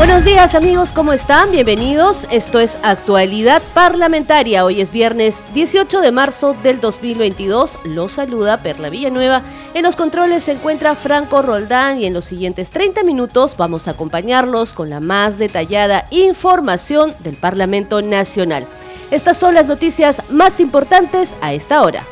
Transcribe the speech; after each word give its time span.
Buenos 0.00 0.24
días 0.24 0.54
amigos, 0.54 0.92
¿cómo 0.92 1.12
están? 1.12 1.50
Bienvenidos. 1.50 2.26
Esto 2.30 2.58
es 2.58 2.78
Actualidad 2.82 3.60
Parlamentaria. 3.74 4.64
Hoy 4.64 4.80
es 4.80 4.92
viernes 4.92 5.44
18 5.52 6.00
de 6.00 6.10
marzo 6.10 6.56
del 6.62 6.80
2022. 6.80 7.78
Los 7.84 8.12
saluda 8.12 8.62
Perla 8.62 8.88
Villanueva. 8.88 9.42
En 9.74 9.82
los 9.82 9.96
controles 9.96 10.44
se 10.44 10.52
encuentra 10.52 10.94
Franco 10.96 11.42
Roldán 11.42 11.98
y 11.98 12.06
en 12.06 12.14
los 12.14 12.24
siguientes 12.24 12.70
30 12.70 13.04
minutos 13.04 13.58
vamos 13.58 13.88
a 13.88 13.90
acompañarlos 13.90 14.72
con 14.72 14.88
la 14.88 15.00
más 15.00 15.36
detallada 15.36 16.06
información 16.10 17.14
del 17.18 17.36
Parlamento 17.36 18.00
Nacional. 18.00 18.66
Estas 19.10 19.36
son 19.36 19.54
las 19.54 19.66
noticias 19.66 20.22
más 20.30 20.60
importantes 20.60 21.34
a 21.42 21.52
esta 21.52 21.82
hora. 21.82 22.06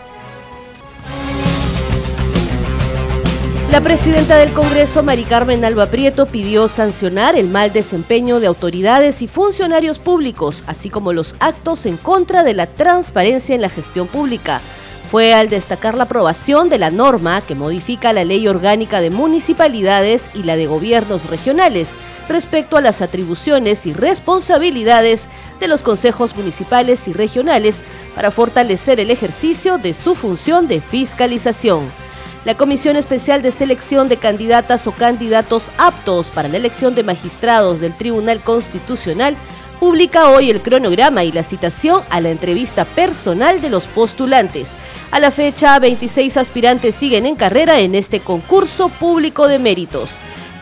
La 3.71 3.83
presidenta 3.83 4.39
del 4.39 4.55
Congreso, 4.55 5.03
Mari 5.03 5.25
Carmen 5.25 5.63
Alba 5.63 5.91
Prieto, 5.91 6.25
pidió 6.25 6.69
sancionar 6.69 7.37
el 7.37 7.49
mal 7.49 7.71
desempeño 7.71 8.41
de 8.41 8.47
autoridades 8.47 9.21
y 9.21 9.29
funcionarios 9.29 9.99
públicos, 9.99 10.65
así 10.67 10.89
como 10.89 11.13
los 11.13 11.37
actos 11.39 11.85
en 11.85 11.99
contra 11.99 12.45
de 12.45 12.55
la 12.55 12.67
transparencia 12.67 13.55
en 13.55 13.61
la 13.61 13.69
gestión 13.69 14.07
pública. 14.07 14.63
Fue 15.11 15.35
al 15.35 15.51
destacar 15.51 15.97
la 15.97 16.05
aprobación 16.05 16.71
de 16.71 16.79
la 16.79 16.91
norma 16.91 17.43
que 17.43 17.55
modifica 17.55 18.15
la 18.15 18.25
ley 18.25 18.49
orgánica 18.49 19.03
de 19.03 19.11
municipalidades 19.11 20.31
y 20.33 20.45
la 20.45 20.57
de 20.57 20.67
gobiernos 20.67 21.29
regionales 21.29 21.91
respecto 22.27 22.79
a 22.79 22.81
las 22.81 23.03
atribuciones 23.03 23.85
y 23.85 23.93
responsabilidades 23.93 25.29
de 25.61 25.69
los 25.69 25.83
consejos 25.83 26.35
municipales 26.35 27.07
y 27.07 27.13
regionales 27.13 27.77
para 28.15 28.31
fortalecer 28.31 28.99
el 28.99 29.11
ejercicio 29.11 29.77
de 29.77 29.93
su 29.93 30.15
función 30.15 30.69
de 30.69 30.81
fiscalización. 30.81 32.08
La 32.45 32.57
Comisión 32.57 32.97
Especial 32.97 33.43
de 33.43 33.51
Selección 33.51 34.09
de 34.09 34.17
Candidatas 34.17 34.87
o 34.87 34.93
Candidatos 34.93 35.71
aptos 35.77 36.31
para 36.31 36.49
la 36.49 36.57
elección 36.57 36.95
de 36.95 37.03
magistrados 37.03 37.81
del 37.81 37.97
Tribunal 37.97 38.41
Constitucional 38.41 39.37
publica 39.81 40.31
hoy 40.31 40.51
el 40.51 40.63
cronograma 40.63 41.25
y 41.25 41.33
la 41.33 41.43
citación 41.43 42.03
a 42.11 42.21
la 42.21 42.31
entrevista 42.31 42.85
personal 42.85 43.61
de 43.61 43.71
los 43.71 43.87
postulantes. 43.87 44.69
A 45.11 45.21
la 45.21 45.31
fecha, 45.31 45.79
26 45.79 46.37
aspirantes 46.37 46.95
siguen 46.95 47.27
en 47.27 47.35
carrera 47.35 47.81
en 47.81 47.95
este 47.95 48.21
concurso 48.21 48.89
público 48.89 49.49
de 49.49 49.59
méritos. 49.59 50.19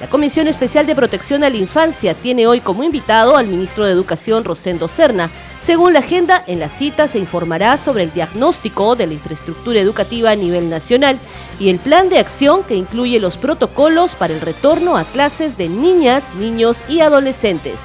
La 0.07 0.13
Comisión 0.13 0.47
Especial 0.47 0.87
de 0.87 0.95
Protección 0.95 1.43
a 1.43 1.51
la 1.51 1.57
Infancia 1.57 2.15
tiene 2.15 2.47
hoy 2.47 2.61
como 2.61 2.85
invitado 2.85 3.37
al 3.37 3.49
ministro 3.49 3.85
de 3.85 3.91
Educación 3.91 4.45
Rosendo 4.45 4.87
Serna. 4.87 5.31
Según 5.61 5.95
la 5.95 5.99
agenda, 5.99 6.45
en 6.47 6.61
la 6.61 6.69
cita 6.69 7.09
se 7.09 7.19
informará 7.19 7.77
sobre 7.77 8.05
el 8.05 8.13
diagnóstico 8.13 8.95
de 8.95 9.09
la 9.09 9.15
infraestructura 9.15 9.81
educativa 9.81 10.31
a 10.31 10.37
nivel 10.37 10.71
nacional 10.71 11.19
y 11.59 11.71
el 11.71 11.81
plan 11.81 12.09
de 12.09 12.21
acción 12.21 12.63
que 12.63 12.77
incluye 12.77 13.19
los 13.19 13.37
protocolos 13.37 14.15
para 14.15 14.33
el 14.33 14.41
retorno 14.41 14.97
a 14.97 15.03
clases 15.07 15.59
de 15.59 15.69
niñas, 15.69 16.33
niños 16.37 16.85
y 16.89 17.01
adolescentes. 17.01 17.81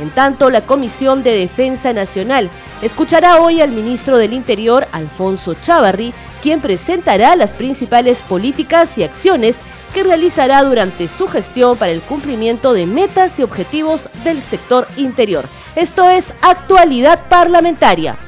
En 0.00 0.08
tanto, 0.08 0.48
la 0.48 0.62
Comisión 0.62 1.22
de 1.22 1.32
Defensa 1.32 1.92
Nacional 1.92 2.48
escuchará 2.80 3.42
hoy 3.42 3.60
al 3.60 3.72
ministro 3.72 4.16
del 4.16 4.32
Interior, 4.32 4.88
Alfonso 4.92 5.52
Chávarri, 5.52 6.14
quien 6.40 6.62
presentará 6.62 7.36
las 7.36 7.52
principales 7.52 8.22
políticas 8.22 8.96
y 8.96 9.02
acciones 9.02 9.56
que 9.92 10.02
realizará 10.02 10.62
durante 10.62 11.08
su 11.08 11.26
gestión 11.28 11.76
para 11.76 11.92
el 11.92 12.00
cumplimiento 12.00 12.72
de 12.72 12.86
metas 12.86 13.38
y 13.38 13.42
objetivos 13.42 14.08
del 14.24 14.42
sector 14.42 14.86
interior. 14.96 15.44
Esto 15.76 16.08
es 16.08 16.34
actualidad 16.42 17.28
parlamentaria. 17.28 18.18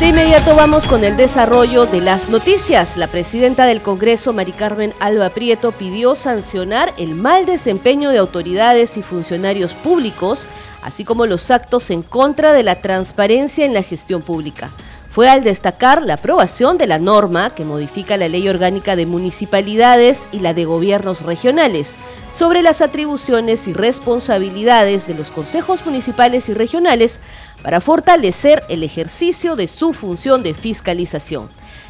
De 0.00 0.06
inmediato 0.06 0.54
vamos 0.54 0.86
con 0.86 1.02
el 1.02 1.16
desarrollo 1.16 1.84
de 1.84 2.00
las 2.00 2.28
noticias. 2.28 2.96
La 2.96 3.08
presidenta 3.08 3.66
del 3.66 3.82
Congreso, 3.82 4.32
Mari 4.32 4.52
Carmen 4.52 4.94
Alba 5.00 5.30
Prieto, 5.30 5.72
pidió 5.72 6.14
sancionar 6.14 6.94
el 6.98 7.16
mal 7.16 7.46
desempeño 7.46 8.10
de 8.10 8.18
autoridades 8.18 8.96
y 8.96 9.02
funcionarios 9.02 9.74
públicos 9.74 10.46
así 10.82 11.04
como 11.04 11.26
los 11.26 11.50
actos 11.50 11.90
en 11.90 12.02
contra 12.02 12.52
de 12.52 12.62
la 12.62 12.80
transparencia 12.80 13.64
en 13.64 13.74
la 13.74 13.82
gestión 13.82 14.22
pública. 14.22 14.70
Fue 15.10 15.28
al 15.28 15.42
destacar 15.42 16.02
la 16.02 16.14
aprobación 16.14 16.76
de 16.78 16.86
la 16.86 16.98
norma 16.98 17.50
que 17.50 17.64
modifica 17.64 18.16
la 18.16 18.28
ley 18.28 18.48
orgánica 18.48 18.94
de 18.94 19.06
municipalidades 19.06 20.28
y 20.32 20.40
la 20.40 20.54
de 20.54 20.64
gobiernos 20.64 21.22
regionales 21.22 21.96
sobre 22.34 22.62
las 22.62 22.82
atribuciones 22.82 23.66
y 23.66 23.72
responsabilidades 23.72 25.06
de 25.06 25.14
los 25.14 25.30
consejos 25.30 25.84
municipales 25.84 26.48
y 26.48 26.54
regionales 26.54 27.18
para 27.62 27.80
fortalecer 27.80 28.62
el 28.68 28.84
ejercicio 28.84 29.56
de 29.56 29.66
su 29.66 29.92
función 29.92 30.42
de 30.42 30.54
fiscalización. 30.54 31.48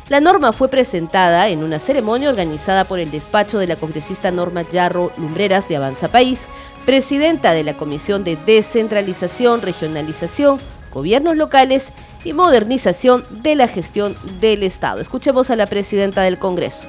La 0.08 0.20
norma 0.20 0.54
fue 0.54 0.68
presentada 0.68 1.48
en 1.48 1.62
una 1.62 1.80
ceremonia 1.80 2.30
organizada 2.30 2.84
por 2.86 2.98
el 2.98 3.10
despacho 3.10 3.58
de 3.58 3.66
la 3.66 3.76
congresista 3.76 4.30
Norma 4.30 4.62
Yarro 4.62 5.12
Lumbreras 5.18 5.68
de 5.68 5.76
Avanza 5.76 6.08
País, 6.08 6.46
presidenta 6.86 7.52
de 7.52 7.64
la 7.64 7.76
Comisión 7.76 8.24
de 8.24 8.36
Descentralización, 8.36 9.60
Regionalización, 9.60 10.58
Gobiernos 10.94 11.36
Locales 11.36 11.92
y 12.24 12.32
Modernización 12.32 13.22
de 13.42 13.54
la 13.54 13.68
Gestión 13.68 14.16
del 14.40 14.62
Estado. 14.62 15.00
Escuchemos 15.00 15.50
a 15.50 15.56
la 15.56 15.66
presidenta 15.66 16.22
del 16.22 16.38
Congreso. 16.38 16.86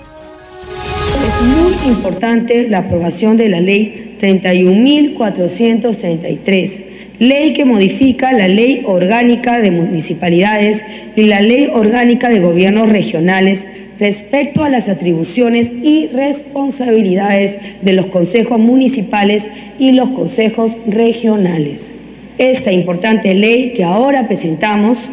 Es 1.28 1.42
muy 1.42 1.74
importante 1.88 2.70
la 2.70 2.78
aprobación 2.80 3.38
de 3.38 3.50
la 3.50 3.60
ley 3.60 4.16
31.433, 4.20 6.86
ley 7.20 7.54
que 7.54 7.66
modifica 7.66 8.34
la 8.34 8.48
ley 8.48 8.84
orgánica 8.86 9.60
de 9.60 9.70
municipalidades 9.72 10.86
y 11.16 11.24
la 11.24 11.42
ley 11.42 11.70
orgánica 11.72 12.30
de 12.30 12.40
gobiernos 12.40 12.90
regionales 12.90 13.68
respecto 14.00 14.64
a 14.64 14.70
las 14.70 14.88
atribuciones 14.88 15.70
y 15.84 16.08
responsabilidades 16.08 17.60
de 17.82 17.94
los 17.94 18.08
consejos 18.08 18.58
municipales 18.58 19.50
y 19.78 19.92
los 19.92 20.10
consejos 20.10 20.78
regionales. 20.88 21.99
Esta 22.40 22.72
importante 22.72 23.34
ley 23.34 23.74
que 23.74 23.84
ahora 23.84 24.26
presentamos 24.28 25.10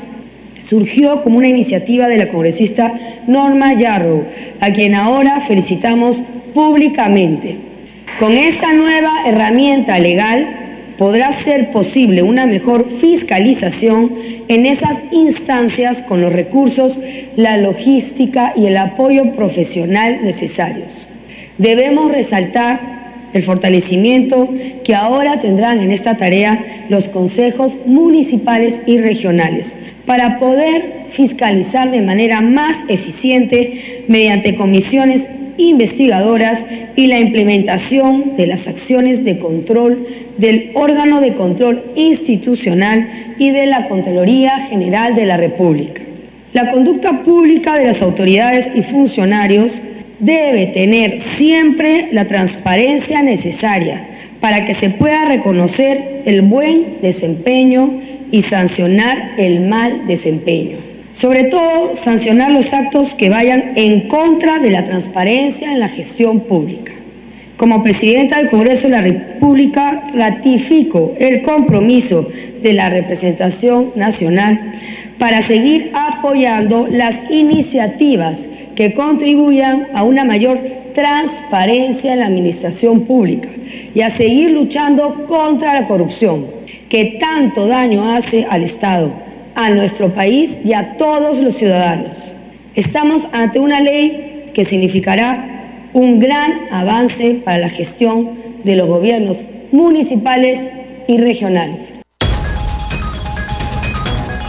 surgió 0.61 1.23
como 1.23 1.39
una 1.39 1.49
iniciativa 1.49 2.07
de 2.07 2.19
la 2.19 2.29
congresista 2.29 2.93
Norma 3.27 3.75
Yarrow, 3.75 4.25
a 4.61 4.73
quien 4.73 4.95
ahora 4.95 5.41
felicitamos 5.41 6.23
públicamente. 6.55 7.57
Con 8.21 8.37
esta 8.37 8.73
nueva 8.73 9.11
herramienta 9.27 9.99
legal 9.99 10.95
podrá 10.99 11.33
ser 11.33 11.73
posible 11.73 12.23
una 12.23 12.47
mejor 12.47 12.89
fiscalización 12.89 14.13
en 14.47 14.65
esas 14.65 15.01
instancias 15.11 16.03
con 16.03 16.21
los 16.21 16.33
recursos, 16.33 16.97
la 17.35 17.57
logística 17.57 18.53
y 18.57 18.67
el 18.67 18.77
apoyo 18.77 19.33
profesional 19.33 20.21
necesarios. 20.23 21.09
Debemos 21.59 22.13
resaltar 22.13 22.96
el 23.37 23.43
fortalecimiento 23.43 24.49
que 24.85 24.95
ahora 24.95 25.41
tendrán 25.41 25.81
en 25.81 25.91
esta 25.91 26.17
tarea 26.17 26.87
los 26.89 27.09
consejos 27.09 27.79
municipales 27.87 28.81
y 28.87 28.99
regionales 28.99 29.75
para 30.07 30.39
poder 30.39 31.07
fiscalizar 31.11 31.91
de 31.91 32.03
manera 32.03 32.41
más 32.41 32.77
eficiente 32.89 34.05
mediante 34.09 34.57
comisiones 34.57 35.29
investigadoras 35.59 36.67
y 36.97 37.07
la 37.07 37.19
implementación 37.19 38.37
de 38.37 38.47
las 38.47 38.69
acciones 38.69 39.25
de 39.25 39.39
control 39.39 40.07
del 40.39 40.71
órgano 40.75 41.21
de 41.21 41.35
control 41.35 41.83
institucional 41.97 43.09
y 43.39 43.51
de 43.51 43.67
la 43.67 43.89
Contraloría 43.89 44.59
General 44.59 45.15
de 45.15 45.27
la 45.27 45.37
República. 45.37 46.03
La 46.53 46.71
conducta 46.71 47.23
pública 47.23 47.77
de 47.77 47.85
las 47.85 48.03
autoridades 48.03 48.71
y 48.75 48.83
funcionarios 48.83 49.81
debe 50.19 50.67
tener 50.67 51.21
siempre 51.21 52.09
la 52.13 52.27
transparencia 52.27 53.23
necesaria 53.23 54.09
para 54.41 54.65
que 54.65 54.75
se 54.75 54.91
pueda 54.91 55.25
reconocer 55.25 56.23
el 56.25 56.43
buen 56.43 56.99
desempeño 57.03 58.01
y 58.31 58.43
sancionar 58.43 59.33
el 59.39 59.61
mal 59.61 60.07
desempeño. 60.07 60.79
Sobre 61.13 61.45
todo, 61.45 61.95
sancionar 61.95 62.51
los 62.51 62.75
actos 62.75 63.15
que 63.15 63.31
vayan 63.31 63.73
en 63.77 64.03
contra 64.03 64.59
de 64.59 64.71
la 64.71 64.85
transparencia 64.85 65.73
en 65.73 65.81
la 65.81 65.89
gestión 65.89 66.41
pública. 66.41 66.93
Como 67.57 67.83
presidenta 67.83 68.37
del 68.37 68.51
Congreso 68.51 68.89
de 68.89 68.93
la 68.93 69.01
República, 69.01 70.11
ratifico 70.15 71.15
el 71.19 71.41
compromiso 71.41 72.29
de 72.63 72.75
la 72.75 72.91
representación 72.91 73.93
nacional 73.97 74.73
para 75.19 75.41
seguir 75.41 75.91
apoyando 75.95 76.87
las 76.87 77.31
iniciativas 77.31 78.49
que 78.77 78.95
contribuyan 78.95 79.89
a 79.95 80.05
una 80.05 80.25
mayor 80.25 80.61
transparencia 80.95 82.13
en 82.13 82.21
la 82.21 82.27
administración 82.27 83.01
pública 83.01 83.49
y 83.95 84.03
a 84.03 84.11
seguir 84.11 84.53
luchando 84.53 85.27
contra 85.27 85.75
la 85.75 85.89
corrupción, 85.89 86.47
que 86.89 87.17
tanto 87.19 87.67
daño 87.67 88.09
hace 88.09 88.47
al 88.49 88.63
Estado 88.63 89.11
a 89.55 89.71
nuestro 89.71 90.11
país 90.15 90.59
y 90.65 90.75
a 90.75 90.97
todos 90.97 91.41
los 91.41 91.55
ciudadanos. 91.57 92.31
Estamos 92.75 93.29
ante 93.33 93.59
una 93.59 93.81
ley 93.81 94.51
que 94.55 94.65
significará 94.65 95.89
un 95.95 96.21
gran 96.21 96.53
avance 96.71 97.41
para 97.45 97.59
la 97.59 97.71
gestión 97.71 98.31
de 98.65 98.77
los 98.77 98.87
gobiernos 98.87 99.45
municipales 99.73 100.69
y 101.09 101.19
regionales. 101.19 101.96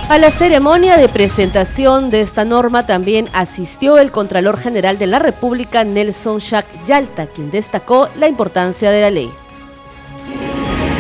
A 0.10 0.18
la 0.20 0.32
ceremonia 0.32 0.96
de 0.96 1.10
presentación 1.10 2.10
de 2.10 2.22
esta 2.22 2.46
norma 2.46 2.88
también 2.88 3.26
asistió 3.34 4.00
el 4.00 4.10
Contralor 4.10 4.58
General 4.58 4.98
de 4.98 5.06
la 5.06 5.20
República, 5.20 5.84
Nelson 5.84 6.40
Shack 6.40 6.66
Yalta, 6.88 7.28
quien 7.28 7.52
destacó 7.52 8.08
la 8.18 8.30
importancia 8.30 8.90
de 8.90 9.02
la 9.02 9.12
ley. 9.12 9.30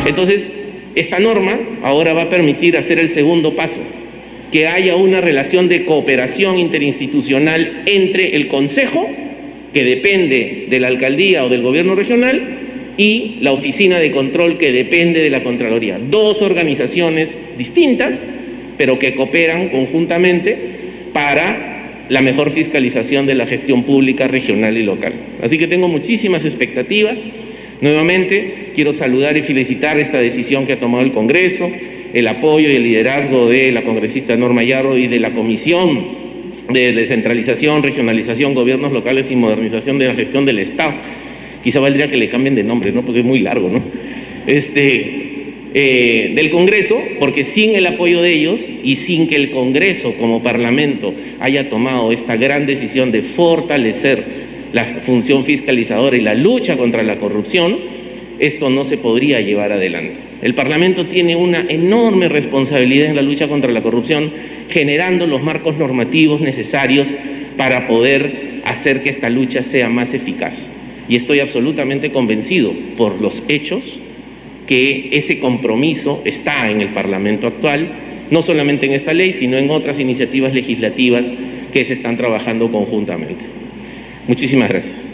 Entonces, 0.05 0.51
esta 0.95 1.19
norma 1.19 1.57
ahora 1.83 2.11
va 2.11 2.23
a 2.23 2.29
permitir 2.29 2.75
hacer 2.75 2.99
el 2.99 3.09
segundo 3.09 3.55
paso, 3.55 3.79
que 4.51 4.67
haya 4.67 4.97
una 4.97 5.21
relación 5.21 5.69
de 5.69 5.85
cooperación 5.85 6.59
interinstitucional 6.59 7.83
entre 7.85 8.35
el 8.35 8.49
Consejo, 8.49 9.07
que 9.73 9.85
depende 9.85 10.67
de 10.69 10.79
la 10.81 10.89
alcaldía 10.89 11.45
o 11.45 11.49
del 11.49 11.61
gobierno 11.61 11.95
regional, 11.95 12.41
y 12.97 13.37
la 13.39 13.53
Oficina 13.53 13.99
de 13.99 14.11
Control, 14.11 14.57
que 14.57 14.73
depende 14.73 15.21
de 15.21 15.29
la 15.29 15.43
Contraloría. 15.43 15.97
Dos 15.97 16.41
organizaciones 16.41 17.37
distintas 17.57 18.21
pero 18.77 18.99
que 18.99 19.15
cooperan 19.15 19.69
conjuntamente 19.69 20.57
para 21.13 22.05
la 22.09 22.21
mejor 22.21 22.51
fiscalización 22.51 23.25
de 23.25 23.35
la 23.35 23.45
gestión 23.45 23.83
pública 23.83 24.27
regional 24.27 24.77
y 24.77 24.83
local. 24.83 25.13
Así 25.41 25.57
que 25.57 25.67
tengo 25.67 25.87
muchísimas 25.87 26.45
expectativas. 26.45 27.27
Nuevamente 27.81 28.71
quiero 28.75 28.93
saludar 28.93 29.37
y 29.37 29.41
felicitar 29.41 29.99
esta 29.99 30.19
decisión 30.19 30.65
que 30.65 30.73
ha 30.73 30.79
tomado 30.79 31.03
el 31.03 31.11
Congreso, 31.11 31.69
el 32.13 32.27
apoyo 32.27 32.69
y 32.69 32.75
el 32.75 32.83
liderazgo 32.83 33.49
de 33.49 33.71
la 33.71 33.83
congresista 33.83 34.37
Norma 34.37 34.63
Yarro 34.63 34.97
y 34.97 35.07
de 35.07 35.19
la 35.19 35.31
Comisión 35.31 36.27
de 36.69 36.93
Descentralización, 36.93 37.83
Regionalización, 37.83 38.53
Gobiernos 38.53 38.91
Locales 38.91 39.31
y 39.31 39.35
Modernización 39.35 39.99
de 39.99 40.07
la 40.07 40.15
Gestión 40.15 40.45
del 40.45 40.59
Estado. 40.59 40.93
Quizá 41.63 41.79
valdría 41.79 42.09
que 42.09 42.17
le 42.17 42.29
cambien 42.29 42.55
de 42.55 42.63
nombre, 42.63 42.91
¿no? 42.91 43.03
Porque 43.03 43.19
es 43.19 43.25
muy 43.25 43.39
largo, 43.39 43.69
¿no? 43.69 43.81
Este, 44.47 45.26
eh, 45.73 46.31
del 46.33 46.49
Congreso, 46.49 46.97
porque 47.19 47.43
sin 47.43 47.75
el 47.75 47.85
apoyo 47.85 48.21
de 48.21 48.33
ellos 48.33 48.69
y 48.83 48.95
sin 48.95 49.27
que 49.27 49.35
el 49.35 49.51
Congreso 49.51 50.13
como 50.13 50.41
Parlamento 50.41 51.13
haya 51.39 51.69
tomado 51.69 52.11
esta 52.11 52.37
gran 52.37 52.65
decisión 52.65 53.11
de 53.11 53.21
fortalecer 53.21 54.23
la 54.73 54.85
función 54.85 55.43
fiscalizadora 55.43 56.17
y 56.17 56.21
la 56.21 56.35
lucha 56.35 56.77
contra 56.77 57.03
la 57.03 57.17
corrupción, 57.17 57.77
esto 58.39 58.69
no 58.69 58.83
se 58.83 58.97
podría 58.97 59.41
llevar 59.41 59.71
adelante. 59.71 60.15
El 60.41 60.53
Parlamento 60.53 61.05
tiene 61.05 61.35
una 61.35 61.65
enorme 61.67 62.29
responsabilidad 62.29 63.07
en 63.07 63.15
la 63.15 63.21
lucha 63.21 63.47
contra 63.47 63.71
la 63.71 63.81
corrupción, 63.81 64.31
generando 64.69 65.25
los 65.25 65.41
marcos 65.41 65.77
normativos 65.77 66.41
necesarios 66.41 67.13
para 67.57 67.87
poder 67.87 68.61
hacer 68.63 69.01
que 69.01 69.09
esta 69.09 69.29
lucha 69.29 69.63
sea 69.63 69.89
más 69.89 70.13
eficaz. 70.13 70.69
Y 71.09 71.15
estoy 71.15 71.39
absolutamente 71.39 72.11
convencido 72.11 72.73
por 72.95 73.19
los 73.21 73.43
hechos 73.47 73.99
que 74.67 75.09
ese 75.13 75.39
compromiso 75.39 76.21
está 76.25 76.69
en 76.69 76.81
el 76.81 76.89
Parlamento 76.89 77.47
actual, 77.47 77.87
no 78.29 78.41
solamente 78.41 78.85
en 78.85 78.93
esta 78.93 79.13
ley, 79.13 79.33
sino 79.33 79.57
en 79.57 79.71
otras 79.71 79.99
iniciativas 79.99 80.53
legislativas 80.53 81.33
que 81.73 81.85
se 81.85 81.93
están 81.93 82.17
trabajando 82.17 82.71
conjuntamente. 82.71 83.45
Muchísimas 84.27 84.69
gracias. 84.69 85.07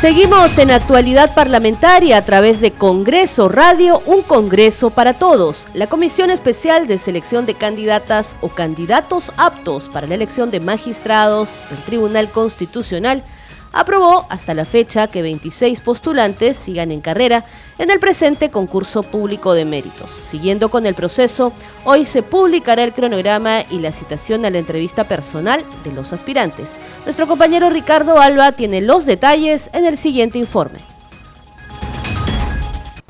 Seguimos 0.00 0.56
en 0.56 0.70
actualidad 0.70 1.34
parlamentaria 1.34 2.16
a 2.16 2.24
través 2.24 2.62
de 2.62 2.70
Congreso 2.70 3.50
Radio, 3.50 4.02
un 4.06 4.22
Congreso 4.22 4.88
para 4.88 5.12
todos. 5.12 5.68
La 5.74 5.88
Comisión 5.88 6.30
Especial 6.30 6.86
de 6.86 6.96
Selección 6.96 7.44
de 7.44 7.52
Candidatas 7.52 8.34
o 8.40 8.48
Candidatos 8.48 9.30
aptos 9.36 9.90
para 9.90 10.06
la 10.06 10.14
elección 10.14 10.50
de 10.50 10.60
magistrados 10.60 11.60
del 11.68 11.80
Tribunal 11.80 12.30
Constitucional 12.30 13.24
aprobó 13.72 14.26
hasta 14.28 14.54
la 14.54 14.64
fecha 14.64 15.06
que 15.06 15.22
26 15.22 15.80
postulantes 15.80 16.56
sigan 16.56 16.90
en 16.90 17.00
carrera 17.00 17.44
en 17.78 17.90
el 17.90 17.98
presente 17.98 18.50
concurso 18.50 19.02
público 19.02 19.54
de 19.54 19.64
méritos. 19.64 20.10
Siguiendo 20.10 20.70
con 20.70 20.86
el 20.86 20.94
proceso, 20.94 21.52
hoy 21.84 22.04
se 22.04 22.22
publicará 22.22 22.84
el 22.84 22.92
cronograma 22.92 23.62
y 23.70 23.78
la 23.78 23.92
citación 23.92 24.44
a 24.44 24.50
la 24.50 24.58
entrevista 24.58 25.04
personal 25.04 25.64
de 25.84 25.92
los 25.92 26.12
aspirantes. 26.12 26.68
Nuestro 27.04 27.26
compañero 27.26 27.70
Ricardo 27.70 28.20
Alba 28.20 28.52
tiene 28.52 28.80
los 28.80 29.06
detalles 29.06 29.70
en 29.72 29.86
el 29.86 29.96
siguiente 29.96 30.38
informe. 30.38 30.89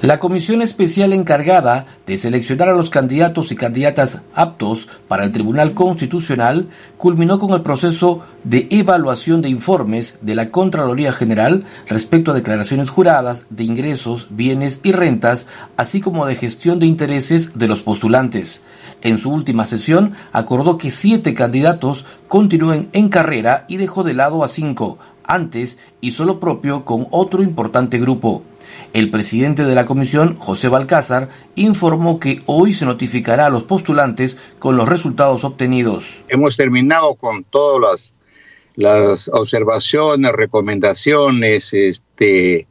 La 0.02 0.18
comisión 0.18 0.62
especial 0.62 1.12
encargada 1.12 1.84
de 2.06 2.16
seleccionar 2.16 2.70
a 2.70 2.72
los 2.72 2.88
candidatos 2.88 3.52
y 3.52 3.56
candidatas 3.56 4.22
aptos 4.34 4.88
para 5.08 5.24
el 5.24 5.32
Tribunal 5.32 5.74
Constitucional 5.74 6.70
culminó 6.96 7.38
con 7.38 7.50
el 7.50 7.60
proceso 7.60 8.22
de 8.42 8.66
evaluación 8.70 9.42
de 9.42 9.50
informes 9.50 10.18
de 10.22 10.34
la 10.34 10.50
Contraloría 10.50 11.12
General 11.12 11.66
respecto 11.86 12.30
a 12.30 12.34
declaraciones 12.34 12.88
juradas 12.88 13.44
de 13.50 13.64
ingresos, 13.64 14.28
bienes 14.30 14.80
y 14.82 14.92
rentas, 14.92 15.46
así 15.76 16.00
como 16.00 16.24
de 16.24 16.36
gestión 16.36 16.78
de 16.78 16.86
intereses 16.86 17.58
de 17.58 17.68
los 17.68 17.82
postulantes. 17.82 18.62
En 19.02 19.18
su 19.18 19.30
última 19.30 19.66
sesión 19.66 20.14
acordó 20.32 20.78
que 20.78 20.90
siete 20.90 21.34
candidatos 21.34 22.06
continúen 22.26 22.88
en 22.94 23.10
carrera 23.10 23.66
y 23.68 23.76
dejó 23.76 24.02
de 24.02 24.14
lado 24.14 24.44
a 24.44 24.48
cinco, 24.48 24.98
antes 25.30 25.78
y 26.00 26.10
solo 26.10 26.40
propio 26.40 26.84
con 26.84 27.06
otro 27.10 27.42
importante 27.42 27.98
grupo. 27.98 28.44
El 28.92 29.10
presidente 29.10 29.64
de 29.64 29.74
la 29.74 29.84
comisión, 29.84 30.36
José 30.36 30.68
Balcázar, 30.68 31.28
informó 31.54 32.18
que 32.18 32.42
hoy 32.46 32.74
se 32.74 32.84
notificará 32.84 33.46
a 33.46 33.50
los 33.50 33.62
postulantes 33.62 34.36
con 34.58 34.76
los 34.76 34.88
resultados 34.88 35.44
obtenidos. 35.44 36.24
Hemos 36.28 36.56
terminado 36.56 37.14
con 37.14 37.44
todas 37.44 37.80
las, 37.80 38.14
las 38.74 39.28
observaciones, 39.28 40.32
recomendaciones, 40.32 41.72
este, 41.72 42.66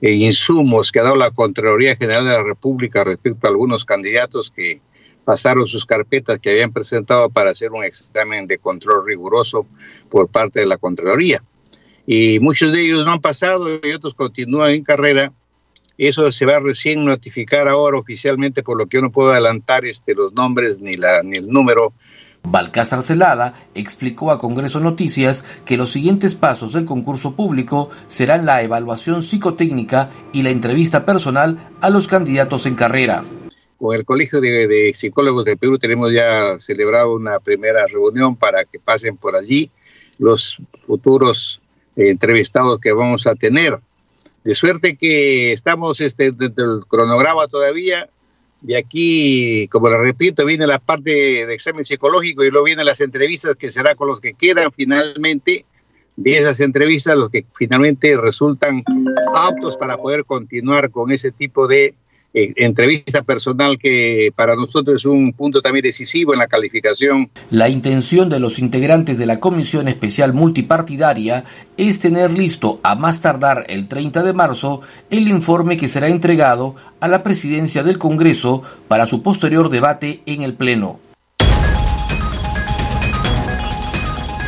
e 0.00 0.12
insumos 0.12 0.92
que 0.92 1.00
ha 1.00 1.04
dado 1.04 1.16
la 1.16 1.30
Contraloría 1.30 1.96
General 1.96 2.24
de 2.24 2.32
la 2.32 2.44
República 2.44 3.02
respecto 3.02 3.46
a 3.46 3.50
algunos 3.50 3.84
candidatos 3.84 4.50
que 4.50 4.80
pasaron 5.24 5.66
sus 5.66 5.84
carpetas 5.84 6.38
que 6.38 6.50
habían 6.50 6.72
presentado 6.72 7.28
para 7.30 7.50
hacer 7.50 7.72
un 7.72 7.82
examen 7.82 8.46
de 8.46 8.58
control 8.58 9.04
riguroso 9.04 9.66
por 10.08 10.28
parte 10.28 10.60
de 10.60 10.66
la 10.66 10.76
Contraloría. 10.76 11.42
Y 12.06 12.38
muchos 12.40 12.72
de 12.72 12.82
ellos 12.84 13.04
no 13.04 13.12
han 13.12 13.20
pasado 13.20 13.68
y 13.82 13.92
otros 13.92 14.14
continúan 14.14 14.70
en 14.70 14.84
carrera 14.84 15.32
eso 15.98 16.30
se 16.30 16.44
va 16.44 16.56
a 16.56 16.60
recién 16.60 17.04
notificar 17.04 17.68
ahora 17.68 17.98
oficialmente, 17.98 18.62
por 18.62 18.76
lo 18.76 18.86
que 18.86 18.98
yo 18.98 19.02
no 19.02 19.12
puedo 19.12 19.30
adelantar 19.30 19.84
este, 19.86 20.14
los 20.14 20.32
nombres 20.34 20.78
ni, 20.78 20.96
la, 20.96 21.22
ni 21.22 21.38
el 21.38 21.48
número. 21.48 21.92
Balcázar 22.48 23.02
Celada 23.02 23.54
explicó 23.74 24.30
a 24.30 24.38
Congreso 24.38 24.78
Noticias 24.78 25.44
que 25.64 25.76
los 25.76 25.90
siguientes 25.90 26.36
pasos 26.36 26.74
del 26.74 26.84
concurso 26.84 27.34
público 27.34 27.90
serán 28.08 28.46
la 28.46 28.62
evaluación 28.62 29.22
psicotécnica 29.24 30.10
y 30.32 30.42
la 30.42 30.50
entrevista 30.50 31.04
personal 31.04 31.70
a 31.80 31.90
los 31.90 32.06
candidatos 32.06 32.66
en 32.66 32.76
carrera. 32.76 33.24
Con 33.78 33.96
el 33.96 34.04
Colegio 34.04 34.40
de, 34.40 34.92
Psicólogos 34.94 35.44
de 35.44 35.56
Perú 35.56 35.78
tenemos 35.78 36.12
ya 36.12 36.58
celebrado 36.58 37.14
una 37.14 37.40
primera 37.40 37.86
reunión 37.86 38.36
para 38.36 38.64
que 38.64 38.78
pasen 38.78 39.16
por 39.16 39.34
allí 39.34 39.70
los 40.18 40.58
futuros 40.86 41.60
entrevistados 41.96 42.78
que 42.78 42.92
vamos 42.92 43.26
a 43.26 43.34
tener. 43.34 43.78
De 44.44 44.54
suerte 44.54 44.96
que 44.96 45.52
estamos 45.52 46.00
este, 46.00 46.30
dentro 46.30 46.76
del 46.76 46.86
cronograma 46.86 47.48
todavía. 47.48 48.08
Y 48.66 48.74
aquí, 48.74 49.68
como 49.68 49.88
le 49.90 49.98
repito, 49.98 50.44
viene 50.44 50.66
la 50.66 50.78
parte 50.78 51.10
de 51.10 51.54
examen 51.54 51.84
psicológico 51.84 52.44
y 52.44 52.50
luego 52.50 52.66
vienen 52.66 52.86
las 52.86 53.00
entrevistas 53.00 53.56
que 53.56 53.70
será 53.70 53.94
con 53.94 54.08
los 54.08 54.20
que 54.20 54.34
quedan 54.34 54.70
finalmente 54.72 55.64
de 56.16 56.38
esas 56.38 56.60
entrevistas, 56.60 57.16
los 57.16 57.28
que 57.28 57.44
finalmente 57.54 58.16
resultan 58.16 58.82
aptos 59.34 59.76
para 59.76 59.96
poder 59.98 60.24
continuar 60.24 60.90
con 60.90 61.12
ese 61.12 61.30
tipo 61.30 61.68
de 61.68 61.94
eh, 62.38 62.52
entrevista 62.56 63.22
personal 63.22 63.78
que 63.78 64.30
para 64.36 64.56
nosotros 64.56 64.96
es 64.96 65.06
un 65.06 65.32
punto 65.32 65.62
también 65.62 65.84
decisivo 65.84 66.34
en 66.34 66.38
la 66.38 66.46
calificación. 66.46 67.30
La 67.50 67.70
intención 67.70 68.28
de 68.28 68.40
los 68.40 68.58
integrantes 68.58 69.16
de 69.16 69.24
la 69.24 69.40
Comisión 69.40 69.88
Especial 69.88 70.34
Multipartidaria 70.34 71.46
es 71.78 71.98
tener 71.98 72.30
listo 72.32 72.78
a 72.82 72.94
más 72.94 73.22
tardar 73.22 73.64
el 73.68 73.88
30 73.88 74.22
de 74.22 74.34
marzo 74.34 74.82
el 75.08 75.28
informe 75.28 75.78
que 75.78 75.88
será 75.88 76.08
entregado 76.08 76.76
a 77.00 77.08
la 77.08 77.22
presidencia 77.22 77.82
del 77.82 77.96
Congreso 77.96 78.62
para 78.86 79.06
su 79.06 79.22
posterior 79.22 79.70
debate 79.70 80.20
en 80.26 80.42
el 80.42 80.52
Pleno. 80.52 81.00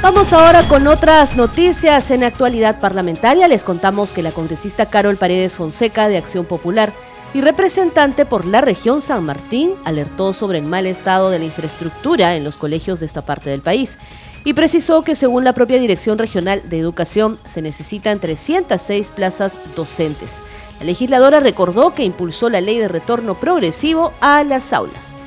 Vamos 0.03 0.35
ahora 0.35 0.63
con 0.69 0.87
otras 0.87 1.37
noticias 1.37 2.11
en 2.11 2.23
actualidad 2.23 2.81
parlamentaria. 2.81 3.49
Les 3.49 3.65
contamos 3.65 4.13
que 4.13 4.23
la 4.23 4.31
congresista 4.31 4.87
Carol 4.87 5.17
Paredes 5.17 5.57
Fonseca 5.57 6.09
de 6.09 6.19
Acción 6.19 6.45
Popular 6.45 6.93
y 7.35 7.41
representante 7.41 8.25
por 8.25 8.47
la 8.47 8.61
región 8.61 9.01
San 9.01 9.25
Martín 9.25 9.75
alertó 9.85 10.33
sobre 10.33 10.59
el 10.59 10.65
mal 10.65 10.87
estado 10.87 11.31
de 11.31 11.39
la 11.39 11.45
infraestructura 11.45 12.37
en 12.37 12.45
los 12.45 12.57
colegios 12.57 13.01
de 13.01 13.07
esta 13.07 13.23
parte 13.23 13.51
del 13.51 13.61
país 13.61 13.99
y 14.45 14.55
precisó 14.55 15.03
que 15.03 15.15
según 15.15 15.45
la 15.45 15.53
propia 15.53 15.79
Dirección 15.79 16.17
Regional 16.17 16.69
de 16.69 16.79
Educación 16.79 17.39
se 17.47 17.61
necesitan 17.61 18.19
306 18.21 19.11
plazas 19.11 19.59
docentes. 19.75 20.43
La 20.81 20.87
legisladora 20.87 21.41
recordó 21.41 21.95
que 21.95 22.05
impulsó 22.05 22.49
la 22.49 22.61
ley 22.61 22.79
de 22.79 22.89
retorno 22.89 23.35
progresivo 23.35 24.13
a 24.21 24.45
las 24.45 24.73
aulas. 24.73 25.23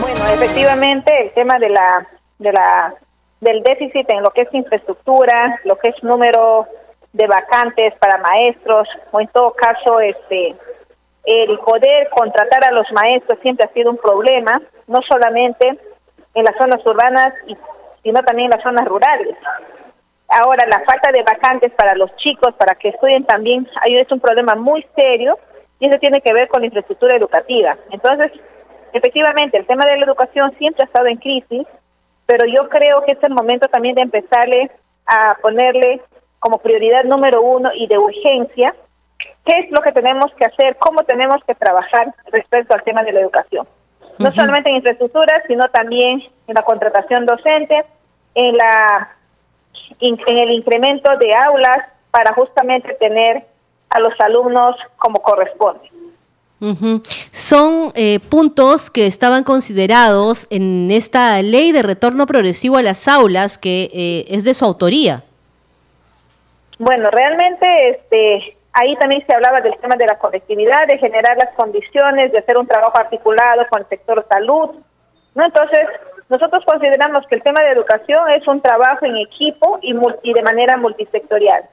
Bueno, 0.00 0.26
efectivamente 0.32 1.12
el 1.22 1.32
tema 1.32 1.58
de 1.58 1.70
la, 1.70 2.06
de 2.38 2.52
la 2.52 2.94
del 3.40 3.62
déficit 3.62 4.08
en 4.10 4.22
lo 4.22 4.30
que 4.30 4.42
es 4.42 4.54
infraestructura, 4.54 5.60
lo 5.64 5.76
que 5.78 5.88
es 5.88 6.02
número 6.02 6.66
de 7.12 7.26
vacantes 7.26 7.94
para 7.98 8.18
maestros 8.18 8.86
o 9.10 9.20
en 9.20 9.28
todo 9.28 9.52
caso 9.54 9.98
este 10.00 10.54
el 11.30 11.58
poder 11.60 12.08
contratar 12.10 12.64
a 12.64 12.72
los 12.72 12.90
maestros 12.92 13.38
siempre 13.40 13.64
ha 13.68 13.72
sido 13.72 13.90
un 13.90 13.98
problema, 13.98 14.60
no 14.88 15.00
solamente 15.08 15.78
en 16.34 16.44
las 16.44 16.56
zonas 16.56 16.84
urbanas, 16.84 17.32
sino 18.02 18.20
también 18.22 18.46
en 18.46 18.56
las 18.56 18.62
zonas 18.64 18.86
rurales. 18.86 19.36
Ahora, 20.28 20.66
la 20.66 20.80
falta 20.84 21.12
de 21.12 21.22
vacantes 21.22 21.72
para 21.74 21.94
los 21.94 22.14
chicos, 22.16 22.54
para 22.54 22.74
que 22.74 22.88
estudien 22.88 23.24
también, 23.24 23.68
es 23.84 24.10
un 24.10 24.20
problema 24.20 24.54
muy 24.54 24.84
serio 24.96 25.38
y 25.78 25.86
eso 25.86 25.98
tiene 25.98 26.20
que 26.20 26.32
ver 26.32 26.48
con 26.48 26.62
la 26.62 26.66
infraestructura 26.66 27.16
educativa. 27.16 27.76
Entonces, 27.90 28.32
efectivamente, 28.92 29.58
el 29.58 29.66
tema 29.66 29.84
de 29.86 29.98
la 29.98 30.06
educación 30.06 30.52
siempre 30.58 30.82
ha 30.82 30.86
estado 30.86 31.06
en 31.06 31.16
crisis, 31.16 31.66
pero 32.26 32.46
yo 32.46 32.68
creo 32.68 33.02
que 33.04 33.12
es 33.12 33.22
el 33.22 33.34
momento 33.34 33.68
también 33.68 33.94
de 33.94 34.02
empezarle 34.02 34.70
a 35.06 35.36
ponerle 35.40 36.00
como 36.38 36.58
prioridad 36.58 37.04
número 37.04 37.42
uno 37.42 37.70
y 37.74 37.86
de 37.86 37.98
urgencia 37.98 38.74
qué 39.44 39.58
es 39.58 39.70
lo 39.70 39.80
que 39.80 39.92
tenemos 39.92 40.32
que 40.34 40.44
hacer, 40.44 40.76
cómo 40.78 41.02
tenemos 41.04 41.42
que 41.44 41.54
trabajar 41.54 42.14
respecto 42.32 42.74
al 42.74 42.82
tema 42.82 43.02
de 43.02 43.12
la 43.12 43.20
educación. 43.20 43.66
No 44.18 44.30
solamente 44.32 44.68
en 44.68 44.76
infraestructura, 44.76 45.42
sino 45.46 45.68
también 45.70 46.22
en 46.46 46.54
la 46.54 46.62
contratación 46.62 47.24
docente, 47.24 47.84
en 48.34 48.56
la 48.56 49.16
en 49.98 50.38
el 50.38 50.50
incremento 50.52 51.10
de 51.18 51.32
aulas 51.46 51.78
para 52.10 52.32
justamente 52.34 52.94
tener 52.94 53.44
a 53.88 53.98
los 53.98 54.12
alumnos 54.20 54.76
como 54.96 55.20
corresponde. 55.20 55.90
Son 57.32 57.90
eh, 57.94 58.20
puntos 58.28 58.90
que 58.90 59.06
estaban 59.06 59.44
considerados 59.44 60.46
en 60.50 60.90
esta 60.90 61.40
ley 61.40 61.72
de 61.72 61.82
retorno 61.82 62.26
progresivo 62.26 62.76
a 62.76 62.82
las 62.82 63.08
aulas 63.08 63.56
que 63.56 63.90
eh, 63.94 64.26
es 64.28 64.44
de 64.44 64.52
su 64.52 64.66
autoría. 64.66 65.22
Bueno, 66.78 67.10
realmente 67.10 67.90
este, 67.90 68.56
ahí 68.72 68.96
también 68.96 69.24
se 69.26 69.34
hablaba 69.34 69.60
del 69.60 69.76
tema 69.78 69.96
de 69.96 70.06
la 70.06 70.18
conectividad, 70.18 70.86
de 70.86 70.98
generar 70.98 71.36
las 71.36 71.54
condiciones, 71.54 72.32
de 72.32 72.38
hacer 72.38 72.58
un 72.58 72.66
trabajo 72.66 72.98
articulado 72.98 73.66
con 73.68 73.82
el 73.82 73.88
sector 73.88 74.24
salud. 74.28 74.70
¿no? 75.34 75.44
Entonces, 75.44 75.86
nosotros 76.28 76.64
consideramos 76.64 77.26
que 77.26 77.34
el 77.34 77.42
tema 77.42 77.62
de 77.62 77.72
educación 77.72 78.30
es 78.30 78.46
un 78.46 78.60
trabajo 78.60 79.04
en 79.04 79.16
equipo 79.16 79.78
y, 79.82 79.94
y 80.22 80.32
de 80.32 80.42
manera 80.42 80.76
multisectorial. 80.76 81.64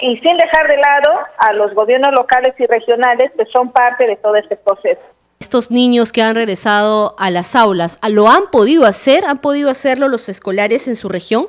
y 0.00 0.18
sin 0.18 0.36
dejar 0.36 0.68
de 0.68 0.76
lado 0.76 1.20
a 1.38 1.52
los 1.52 1.74
gobiernos 1.74 2.12
locales 2.12 2.54
y 2.58 2.66
regionales 2.66 3.32
que 3.36 3.44
son 3.46 3.70
parte 3.70 4.06
de 4.06 4.16
todo 4.16 4.36
este 4.36 4.56
proceso. 4.56 5.00
Estos 5.40 5.70
niños 5.70 6.12
que 6.12 6.22
han 6.22 6.34
regresado 6.34 7.14
a 7.18 7.30
las 7.30 7.56
aulas, 7.56 7.98
¿lo 8.08 8.28
han 8.28 8.48
podido 8.52 8.84
hacer? 8.84 9.24
¿Han 9.24 9.38
podido 9.38 9.70
hacerlo 9.70 10.08
los 10.08 10.28
escolares 10.28 10.86
en 10.86 10.96
su 10.96 11.08
región? 11.08 11.46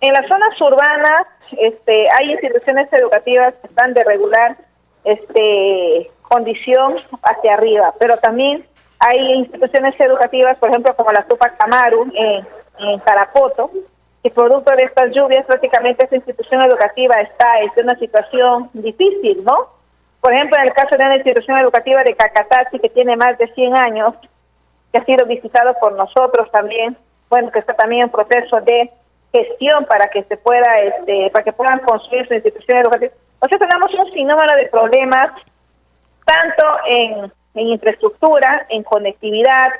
En 0.00 0.12
las 0.12 0.26
zonas 0.28 0.60
urbanas 0.60 1.26
este, 1.60 2.08
hay 2.18 2.32
instituciones 2.32 2.92
educativas 2.92 3.54
que 3.60 3.66
están 3.66 3.94
de 3.94 4.04
regular 4.04 4.56
este, 5.04 6.10
condición 6.22 6.96
hacia 7.22 7.54
arriba, 7.54 7.94
pero 7.98 8.16
también 8.18 8.64
hay 8.98 9.32
instituciones 9.34 9.94
educativas, 10.00 10.56
por 10.58 10.70
ejemplo, 10.70 10.94
como 10.96 11.12
la 11.12 11.24
Tupac 11.24 11.54
Amaru 11.62 12.10
en, 12.14 12.46
en 12.78 12.98
Carapoto, 13.00 13.70
que 14.22 14.30
producto 14.30 14.74
de 14.74 14.84
estas 14.84 15.10
lluvias 15.12 15.44
prácticamente 15.44 16.06
esa 16.06 16.16
institución 16.16 16.62
educativa 16.62 17.20
está 17.20 17.60
en 17.60 17.70
una 17.84 17.98
situación 17.98 18.70
difícil, 18.72 19.44
¿no? 19.44 19.68
Por 20.20 20.32
ejemplo, 20.32 20.56
en 20.58 20.68
el 20.68 20.72
caso 20.72 20.96
de 20.96 21.04
una 21.04 21.16
institución 21.16 21.58
educativa 21.58 22.02
de 22.02 22.16
Cacatachi 22.16 22.78
que 22.78 22.88
tiene 22.88 23.14
más 23.16 23.36
de 23.36 23.46
100 23.52 23.76
años, 23.76 24.14
que 24.90 24.98
ha 24.98 25.04
sido 25.04 25.26
visitado 25.26 25.74
por 25.78 25.92
nosotros 25.92 26.50
también, 26.50 26.96
bueno, 27.28 27.50
que 27.50 27.58
está 27.58 27.74
también 27.74 28.04
en 28.04 28.08
proceso 28.08 28.58
de 28.62 28.90
gestión 29.34 29.84
para 29.86 30.08
que 30.10 30.22
se 30.24 30.36
pueda, 30.36 30.80
este, 30.80 31.28
para 31.30 31.44
que 31.44 31.52
puedan 31.52 31.80
construir 31.80 32.26
su 32.28 32.34
institución 32.34 32.78
educativa. 32.78 33.12
O 33.40 33.48
sea, 33.48 33.58
tenemos 33.58 33.92
un 33.92 34.12
sinnúmero 34.12 34.54
de 34.54 34.68
problemas, 34.68 35.26
tanto 36.24 36.64
en, 36.86 37.32
en 37.54 37.66
infraestructura, 37.66 38.66
en 38.68 38.84
conectividad. 38.84 39.70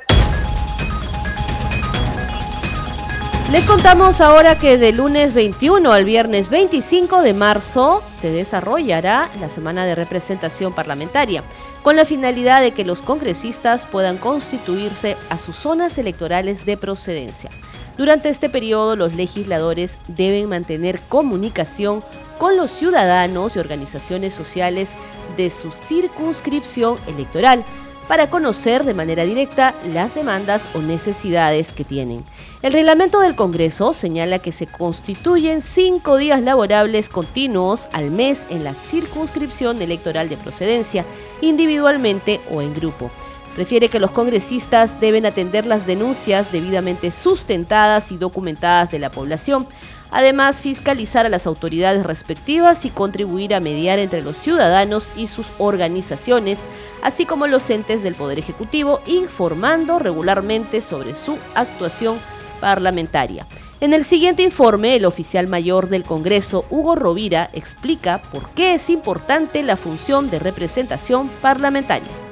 Les 3.52 3.64
contamos 3.66 4.20
ahora 4.20 4.58
que 4.58 4.78
de 4.78 4.90
lunes 4.92 5.34
21 5.34 5.92
al 5.92 6.04
viernes 6.04 6.48
25 6.48 7.22
de 7.22 7.34
marzo 7.34 8.02
se 8.18 8.30
desarrollará 8.30 9.28
la 9.38 9.48
semana 9.48 9.84
de 9.84 9.94
representación 9.94 10.74
parlamentaria, 10.74 11.44
con 11.82 11.94
la 11.94 12.04
finalidad 12.04 12.62
de 12.62 12.72
que 12.72 12.84
los 12.84 13.02
congresistas 13.02 13.86
puedan 13.86 14.16
constituirse 14.16 15.16
a 15.30 15.38
sus 15.38 15.56
zonas 15.56 15.98
electorales 15.98 16.66
de 16.66 16.76
procedencia. 16.76 17.50
Durante 17.96 18.28
este 18.28 18.48
periodo, 18.48 18.96
los 18.96 19.14
legisladores 19.14 19.98
deben 20.08 20.48
mantener 20.48 21.00
comunicación 21.00 22.02
con 22.38 22.56
los 22.56 22.72
ciudadanos 22.72 23.54
y 23.54 23.60
organizaciones 23.60 24.34
sociales 24.34 24.94
de 25.36 25.50
su 25.50 25.70
circunscripción 25.70 26.96
electoral 27.06 27.64
para 28.08 28.28
conocer 28.28 28.84
de 28.84 28.94
manera 28.94 29.24
directa 29.24 29.74
las 29.94 30.14
demandas 30.14 30.66
o 30.74 30.80
necesidades 30.80 31.72
que 31.72 31.84
tienen. 31.84 32.24
El 32.62 32.72
reglamento 32.72 33.20
del 33.20 33.36
Congreso 33.36 33.94
señala 33.94 34.40
que 34.40 34.52
se 34.52 34.66
constituyen 34.66 35.62
cinco 35.62 36.18
días 36.18 36.42
laborables 36.42 37.08
continuos 37.08 37.86
al 37.92 38.10
mes 38.10 38.44
en 38.50 38.64
la 38.64 38.74
circunscripción 38.74 39.80
electoral 39.80 40.28
de 40.28 40.36
procedencia, 40.36 41.06
individualmente 41.40 42.40
o 42.50 42.60
en 42.60 42.74
grupo 42.74 43.10
refiere 43.56 43.88
que 43.88 44.00
los 44.00 44.10
congresistas 44.10 45.00
deben 45.00 45.26
atender 45.26 45.66
las 45.66 45.86
denuncias 45.86 46.52
debidamente 46.52 47.10
sustentadas 47.10 48.12
y 48.12 48.16
documentadas 48.16 48.90
de 48.90 48.98
la 48.98 49.10
población, 49.10 49.66
además 50.10 50.60
fiscalizar 50.60 51.26
a 51.26 51.28
las 51.28 51.46
autoridades 51.46 52.04
respectivas 52.04 52.84
y 52.84 52.90
contribuir 52.90 53.54
a 53.54 53.60
mediar 53.60 53.98
entre 53.98 54.22
los 54.22 54.36
ciudadanos 54.36 55.10
y 55.16 55.26
sus 55.26 55.46
organizaciones, 55.58 56.60
así 57.02 57.26
como 57.26 57.46
los 57.46 57.68
entes 57.70 58.02
del 58.02 58.14
Poder 58.14 58.38
Ejecutivo, 58.38 59.00
informando 59.06 59.98
regularmente 59.98 60.82
sobre 60.82 61.14
su 61.14 61.36
actuación 61.54 62.18
parlamentaria. 62.60 63.46
En 63.80 63.92
el 63.92 64.04
siguiente 64.04 64.42
informe, 64.42 64.96
el 64.96 65.04
oficial 65.04 65.48
mayor 65.48 65.88
del 65.88 66.04
Congreso, 66.04 66.64
Hugo 66.70 66.94
Rovira, 66.94 67.50
explica 67.52 68.22
por 68.32 68.48
qué 68.50 68.74
es 68.74 68.88
importante 68.88 69.62
la 69.62 69.76
función 69.76 70.30
de 70.30 70.38
representación 70.38 71.28
parlamentaria. 71.42 72.23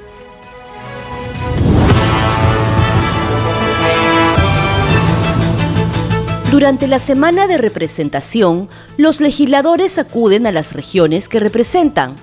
Durante 6.53 6.85
la 6.85 6.99
semana 6.99 7.47
de 7.47 7.57
representación, 7.57 8.69
los 8.95 9.21
legisladores 9.21 9.97
acuden 9.97 10.45
a 10.45 10.51
las 10.51 10.73
regiones 10.73 11.27
que 11.27 11.39
representan, 11.39 12.13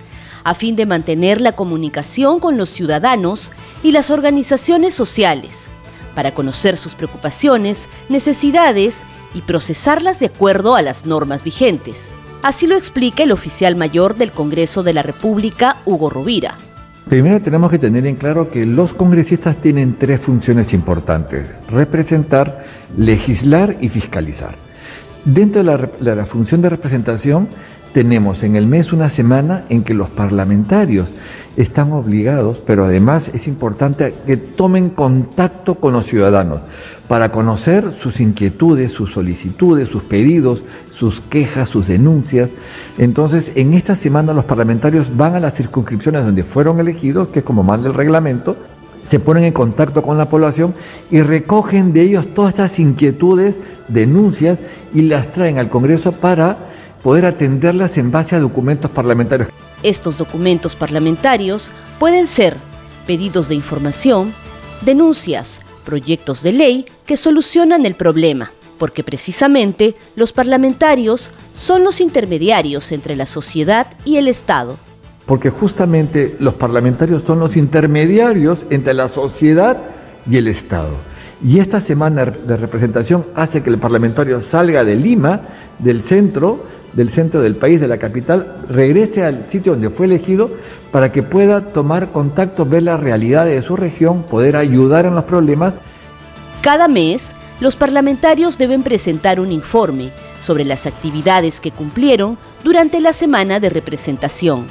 a 0.44 0.54
fin 0.54 0.76
de 0.76 0.86
mantener 0.86 1.40
la 1.40 1.56
comunicación 1.56 2.38
con 2.38 2.56
los 2.56 2.68
ciudadanos 2.68 3.50
y 3.82 3.90
las 3.90 4.08
organizaciones 4.08 4.94
sociales, 4.94 5.66
para 6.14 6.32
conocer 6.32 6.76
sus 6.76 6.94
preocupaciones, 6.94 7.88
necesidades 8.08 9.02
y 9.34 9.40
procesarlas 9.40 10.20
de 10.20 10.26
acuerdo 10.26 10.76
a 10.76 10.82
las 10.82 11.06
normas 11.06 11.42
vigentes. 11.42 12.12
Así 12.40 12.68
lo 12.68 12.76
explica 12.76 13.24
el 13.24 13.32
oficial 13.32 13.74
mayor 13.74 14.14
del 14.14 14.30
Congreso 14.30 14.84
de 14.84 14.92
la 14.92 15.02
República, 15.02 15.78
Hugo 15.86 16.08
Rovira. 16.08 16.56
Primero 17.10 17.42
tenemos 17.42 17.72
que 17.72 17.80
tener 17.80 18.06
en 18.06 18.14
claro 18.14 18.50
que 18.50 18.64
los 18.64 18.94
congresistas 18.94 19.56
tienen 19.56 19.96
tres 19.98 20.20
funciones 20.20 20.72
importantes, 20.72 21.44
representar, 21.68 22.64
legislar 22.96 23.78
y 23.80 23.88
fiscalizar. 23.88 24.54
Dentro 25.24 25.64
de 25.64 26.14
la, 26.14 26.26
función 26.26 26.62
de 26.62 26.70
representación 26.70 27.48
tenemos 27.92 28.44
en 28.44 28.54
el 28.54 28.68
mes 28.68 28.92
una 28.92 29.10
semana 29.10 29.64
en 29.70 29.82
que 29.82 29.92
los 29.92 30.08
parlamentarios 30.08 31.12
están 31.56 31.90
obligados, 31.90 32.58
pero 32.64 32.84
además 32.84 33.28
es 33.34 33.48
importante 33.48 34.14
que 34.24 34.36
tomen 34.36 34.90
contacto 34.90 35.74
con 35.74 35.94
los 35.94 36.06
ciudadanos 36.06 36.60
para 37.08 37.32
conocer 37.32 37.92
sus 38.00 38.20
inquietudes, 38.20 38.92
sus 38.92 39.12
solicitudes, 39.12 39.88
sus 39.88 40.04
pedidos, 40.04 40.62
sus 41.00 41.22
quejas, 41.22 41.70
sus 41.70 41.86
denuncias. 41.86 42.50
Entonces, 42.98 43.52
en 43.54 43.72
esta 43.72 43.96
semana 43.96 44.34
los 44.34 44.44
parlamentarios 44.44 45.16
van 45.16 45.34
a 45.34 45.40
las 45.40 45.54
circunscripciones 45.54 46.26
donde 46.26 46.44
fueron 46.44 46.78
elegidos, 46.78 47.28
que 47.28 47.38
es 47.38 47.44
como 47.44 47.62
manda 47.62 47.88
el 47.88 47.94
reglamento, 47.94 48.58
se 49.08 49.18
ponen 49.18 49.44
en 49.44 49.54
contacto 49.54 50.02
con 50.02 50.18
la 50.18 50.28
población 50.28 50.74
y 51.10 51.22
recogen 51.22 51.94
de 51.94 52.02
ellos 52.02 52.26
todas 52.34 52.50
estas 52.50 52.78
inquietudes, 52.78 53.56
denuncias 53.88 54.58
y 54.92 55.00
las 55.00 55.32
traen 55.32 55.58
al 55.58 55.70
Congreso 55.70 56.12
para 56.12 56.58
poder 57.02 57.24
atenderlas 57.24 57.96
en 57.96 58.10
base 58.10 58.36
a 58.36 58.40
documentos 58.40 58.90
parlamentarios. 58.90 59.48
Estos 59.82 60.18
documentos 60.18 60.76
parlamentarios 60.76 61.72
pueden 61.98 62.26
ser 62.26 62.58
pedidos 63.06 63.48
de 63.48 63.54
información, 63.54 64.34
denuncias, 64.82 65.62
proyectos 65.86 66.42
de 66.42 66.52
ley 66.52 66.84
que 67.06 67.16
solucionan 67.16 67.86
el 67.86 67.94
problema 67.94 68.50
porque 68.80 69.04
precisamente 69.04 69.94
los 70.16 70.32
parlamentarios 70.32 71.30
son 71.54 71.84
los 71.84 72.00
intermediarios 72.00 72.92
entre 72.92 73.14
la 73.14 73.26
sociedad 73.26 73.88
y 74.06 74.16
el 74.16 74.26
Estado. 74.26 74.78
porque 75.26 75.50
justamente 75.50 76.34
los 76.40 76.54
parlamentarios 76.54 77.22
son 77.24 77.38
los 77.38 77.56
intermediarios 77.56 78.66
entre 78.70 78.94
la 78.94 79.06
sociedad 79.06 79.76
y 80.28 80.38
el 80.38 80.48
Estado. 80.48 80.90
Y 81.44 81.60
esta 81.60 81.78
semana 81.80 82.24
de 82.24 82.56
representación 82.56 83.26
hace 83.36 83.62
que 83.62 83.70
el 83.70 83.78
parlamentario 83.78 84.40
salga 84.40 84.82
de 84.82 84.96
Lima, 84.96 85.42
del 85.78 86.02
centro, 86.02 86.64
del 86.94 87.10
centro 87.10 87.42
del 87.42 87.54
país, 87.54 87.80
de 87.80 87.86
la 87.86 87.98
capital, 87.98 88.64
regrese 88.68 89.24
al 89.24 89.46
sitio 89.50 89.72
donde 89.72 89.90
fue 89.90 90.06
elegido 90.06 90.50
para 90.90 91.12
que 91.12 91.22
pueda 91.22 91.60
tomar 91.60 92.10
contacto, 92.10 92.66
ver 92.66 92.82
la 92.82 92.96
realidad 92.96 93.44
de 93.44 93.62
su 93.62 93.76
región, 93.76 94.24
poder 94.24 94.56
ayudar 94.56 95.06
en 95.06 95.14
los 95.14 95.24
problemas. 95.24 95.74
Cada 96.60 96.88
mes, 96.88 97.36
los 97.60 97.76
parlamentarios 97.76 98.58
deben 98.58 98.82
presentar 98.82 99.38
un 99.38 99.52
informe 99.52 100.10
sobre 100.38 100.64
las 100.64 100.86
actividades 100.86 101.60
que 101.60 101.70
cumplieron 101.70 102.38
durante 102.64 103.00
la 103.00 103.12
semana 103.12 103.60
de 103.60 103.70
representación 103.70 104.66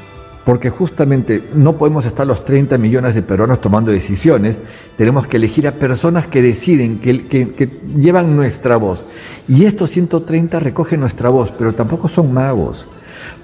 porque 0.49 0.71
justamente 0.71 1.43
no 1.53 1.77
podemos 1.77 2.07
estar 2.07 2.25
los 2.25 2.43
30 2.43 2.79
millones 2.79 3.13
de 3.13 3.21
peruanos 3.21 3.61
tomando 3.61 3.91
decisiones, 3.91 4.55
tenemos 4.97 5.27
que 5.27 5.37
elegir 5.37 5.67
a 5.67 5.73
personas 5.73 6.25
que 6.25 6.41
deciden, 6.41 6.97
que, 6.97 7.69
llevan 7.95 8.35
nuestra 8.35 8.77
voz. 8.77 9.05
Y 9.47 9.65
estos 9.65 9.91
130 9.91 10.59
recogen 10.59 11.01
nuestra 11.01 11.29
voz, 11.29 11.51
pero 11.55 11.73
tampoco 11.73 12.09
son 12.09 12.33
magos. 12.33 12.87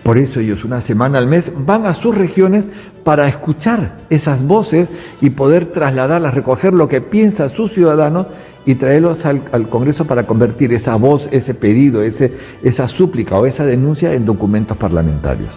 Por 0.01 0.17
eso 0.17 0.39
ellos 0.39 0.63
una 0.65 0.81
semana 0.81 1.19
al 1.19 1.27
mes 1.27 1.51
van 1.55 1.85
a 1.85 1.93
sus 1.93 2.17
regiones 2.17 2.63
para 3.03 3.27
escuchar 3.27 3.97
esas 4.09 4.41
voces 4.41 4.89
y 5.21 5.29
poder 5.29 5.67
trasladarlas, 5.67 6.33
recoger 6.33 6.73
lo 6.73 6.87
que 6.87 7.01
piensa 7.01 7.49
sus 7.49 7.71
ciudadanos 7.71 8.25
y 8.65 8.75
traerlos 8.75 9.25
al, 9.25 9.69
Congreso 9.69 10.05
para 10.05 10.25
convertir 10.25 10.73
esa 10.73 10.95
voz, 10.95 11.27
ese 11.31 11.53
pedido, 11.53 12.01
ese, 12.01 12.33
esa 12.63 12.87
súplica 12.87 13.37
o 13.37 13.45
esa 13.45 13.65
denuncia 13.65 14.13
en 14.13 14.25
documentos 14.25 14.77
parlamentarios. 14.77 15.49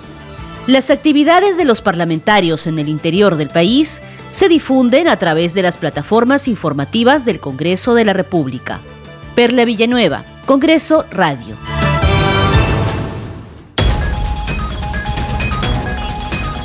Las 0.67 0.91
actividades 0.91 1.57
de 1.57 1.65
los 1.65 1.81
parlamentarios 1.81 2.67
en 2.67 2.79
el 2.79 2.89
interior 2.89 3.37
del 3.37 3.49
país 3.49 4.03
se 4.31 4.49
difunden 4.49 5.09
a 5.09 5.17
través 5.19 5.55
de 5.55 5.63
las 5.63 5.79
plataformas 5.79 6.47
informativas 6.47 7.25
del 7.25 7.41
Congreso 7.41 7.95
de 7.95 8.05
la 8.05 8.13
República. 8.13 8.81
Perla 9.35 9.65
Villanueva, 9.65 10.25
Congreso 10.45 11.07
Radio. 11.11 11.57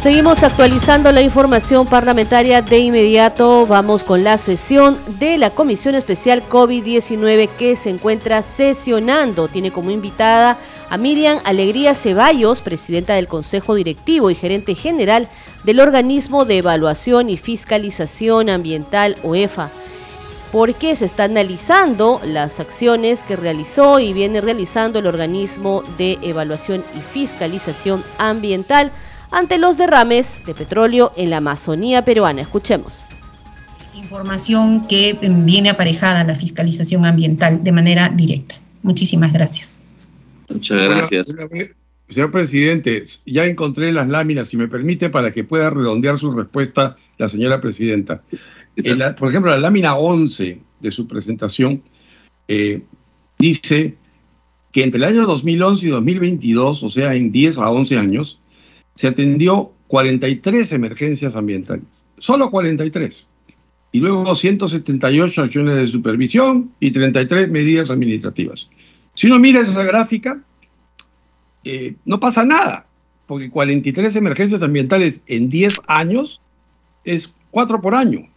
Seguimos 0.03 0.43
actualizando 0.43 1.13
la 1.13 1.21
información 1.21 1.87
parlamentaria. 1.87 2.61
De 2.61 2.77
inmediato 2.77 3.65
vamos 3.65 4.03
con 4.03 4.21
la 4.21 4.37
sesión 4.37 4.99
de 5.17 5.37
la 5.37 5.49
Comisión 5.49 5.95
Especial 5.95 6.43
COVID-19 6.49 7.47
que 7.47 7.77
se 7.77 7.89
encuentra 7.89 8.41
sesionando. 8.41 9.47
Tiene 9.47 9.71
como 9.71 9.91
invitada 9.91 10.57
a 10.89 10.97
Miriam 10.97 11.39
Alegría 11.45 11.95
Ceballos, 11.95 12.59
presidenta 12.59 13.13
del 13.13 13.29
Consejo 13.29 13.75
Directivo 13.75 14.29
y 14.29 14.35
gerente 14.35 14.75
general 14.75 15.29
del 15.63 15.79
Organismo 15.79 16.43
de 16.43 16.57
Evaluación 16.57 17.29
y 17.29 17.37
Fiscalización 17.37 18.49
Ambiental 18.49 19.15
OEFA 19.23 19.71
porque 20.51 20.97
se 20.97 21.05
está 21.05 21.23
analizando 21.23 22.21
las 22.25 22.59
acciones 22.59 23.23
que 23.23 23.37
realizó 23.37 23.99
y 23.99 24.11
viene 24.11 24.41
realizando 24.41 24.99
el 24.99 25.07
organismo 25.07 25.83
de 25.97 26.19
evaluación 26.21 26.83
y 26.95 26.99
fiscalización 26.99 28.03
ambiental 28.19 28.91
ante 29.33 29.57
los 29.57 29.77
derrames 29.77 30.39
de 30.45 30.53
petróleo 30.53 31.11
en 31.17 31.31
la 31.31 31.37
Amazonía 31.37 32.05
peruana. 32.05 32.41
Escuchemos. 32.41 33.03
Información 33.95 34.87
que 34.87 35.17
viene 35.19 35.69
aparejada 35.69 36.21
a 36.21 36.23
la 36.23 36.35
fiscalización 36.35 37.05
ambiental 37.05 37.63
de 37.63 37.71
manera 37.71 38.09
directa. 38.09 38.55
Muchísimas 38.83 39.33
gracias. 39.33 39.81
Muchas 40.49 40.81
gracias. 40.81 41.35
Señor 42.09 42.31
presidente, 42.31 43.05
ya 43.25 43.45
encontré 43.45 43.91
las 43.91 44.07
láminas, 44.07 44.49
si 44.49 44.57
me 44.57 44.67
permite, 44.67 45.09
para 45.09 45.33
que 45.33 45.43
pueda 45.43 45.71
redondear 45.71 46.19
su 46.19 46.31
respuesta 46.31 46.95
la 47.17 47.27
señora 47.27 47.59
presidenta. 47.59 48.21
por 49.17 49.29
ejemplo, 49.29 49.49
la 49.49 49.57
lámina 49.57 49.95
11 49.95 50.59
de 50.79 50.91
su 50.91 51.07
presentación 51.07 51.81
eh, 52.47 52.81
dice 53.39 53.95
que 54.71 54.83
entre 54.83 54.97
el 54.97 55.05
año 55.05 55.25
2011 55.25 55.87
y 55.87 55.89
2022, 55.89 56.83
o 56.83 56.89
sea, 56.89 57.15
en 57.15 57.31
10 57.31 57.57
a 57.57 57.69
11 57.71 57.97
años, 57.97 58.39
se 58.95 59.07
atendió 59.07 59.71
43 59.87 60.71
emergencias 60.71 61.35
ambientales, 61.35 61.85
solo 62.17 62.49
43. 62.49 63.29
Y 63.91 63.99
luego 63.99 64.33
178 64.33 65.41
acciones 65.43 65.75
de 65.75 65.87
supervisión 65.87 66.71
y 66.79 66.89
33 66.91 67.51
medidas 67.51 67.91
administrativas. 67.91 68.69
Si 69.13 69.27
uno 69.27 69.37
mira 69.37 69.61
esa 69.61 69.83
gráfica, 69.83 70.41
eh, 71.63 71.95
no 72.03 72.19
pasa 72.19 72.43
nada, 72.43 72.87
porque 73.27 73.51
43 73.51 74.15
emergencias 74.15 74.63
ambientales 74.63 75.21
en 75.27 75.49
10 75.49 75.81
años 75.87 76.41
es 77.03 77.33
4 77.51 77.81
por 77.81 77.93
año. 77.93 78.27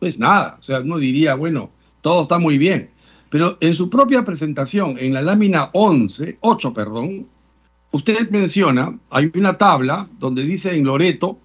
No 0.00 0.08
es 0.08 0.18
nada, 0.18 0.56
o 0.58 0.62
sea, 0.62 0.80
uno 0.80 0.96
diría, 0.98 1.34
bueno, 1.34 1.70
todo 2.00 2.22
está 2.22 2.38
muy 2.38 2.56
bien. 2.56 2.90
Pero 3.30 3.58
en 3.60 3.74
su 3.74 3.90
propia 3.90 4.24
presentación, 4.24 4.96
en 4.98 5.12
la 5.12 5.20
lámina 5.20 5.68
11, 5.74 6.38
8, 6.40 6.72
perdón, 6.72 7.26
usted 7.92 8.30
menciona, 8.30 8.98
hay 9.10 9.30
una 9.34 9.58
tabla 9.58 10.08
donde 10.18 10.42
dice 10.44 10.74
en 10.74 10.84
Loreto, 10.84 11.38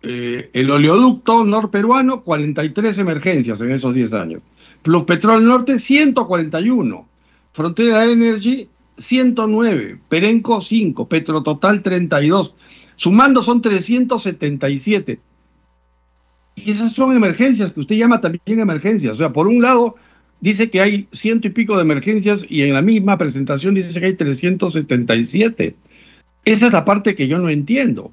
eh, 0.00 0.50
el 0.52 0.70
oleoducto 0.70 1.44
norperuano, 1.44 2.22
43 2.22 2.98
emergencias 2.98 3.60
en 3.60 3.72
esos 3.72 3.94
10 3.94 4.12
años. 4.12 4.42
Plus 4.82 5.04
Petrol 5.04 5.44
Norte, 5.44 5.78
141. 5.78 7.08
Frontera 7.52 8.04
Energy, 8.04 8.68
109. 8.98 10.00
Perenco, 10.08 10.60
5. 10.60 11.08
Petro 11.08 11.42
Total, 11.42 11.82
32. 11.82 12.54
Sumando 12.94 13.42
son 13.42 13.60
377. 13.60 15.20
Y 16.54 16.70
esas 16.70 16.92
son 16.92 17.14
emergencias 17.14 17.72
que 17.72 17.80
usted 17.80 17.96
llama 17.96 18.20
también 18.20 18.60
emergencias. 18.60 19.14
O 19.14 19.18
sea, 19.18 19.32
por 19.32 19.48
un 19.48 19.62
lado, 19.62 19.96
dice 20.40 20.70
que 20.70 20.80
hay 20.80 21.08
ciento 21.12 21.48
y 21.48 21.50
pico 21.50 21.76
de 21.76 21.82
emergencias 21.82 22.44
y 22.48 22.62
en 22.62 22.74
la 22.74 22.82
misma 22.82 23.18
presentación 23.18 23.74
dice 23.74 23.98
que 23.98 24.06
hay 24.06 24.14
377. 24.14 25.74
Esa 26.44 26.66
es 26.66 26.72
la 26.72 26.84
parte 26.84 27.14
que 27.14 27.28
yo 27.28 27.38
no 27.38 27.50
entiendo. 27.50 28.12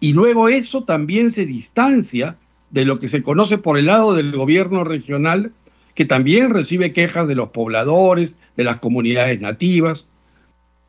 Y 0.00 0.12
luego 0.12 0.48
eso 0.48 0.84
también 0.84 1.30
se 1.30 1.46
distancia 1.46 2.36
de 2.70 2.84
lo 2.84 2.98
que 2.98 3.08
se 3.08 3.22
conoce 3.22 3.58
por 3.58 3.78
el 3.78 3.86
lado 3.86 4.14
del 4.14 4.32
gobierno 4.36 4.84
regional, 4.84 5.52
que 5.94 6.04
también 6.04 6.50
recibe 6.50 6.92
quejas 6.92 7.28
de 7.28 7.34
los 7.34 7.50
pobladores, 7.50 8.36
de 8.56 8.64
las 8.64 8.78
comunidades 8.78 9.40
nativas. 9.40 10.10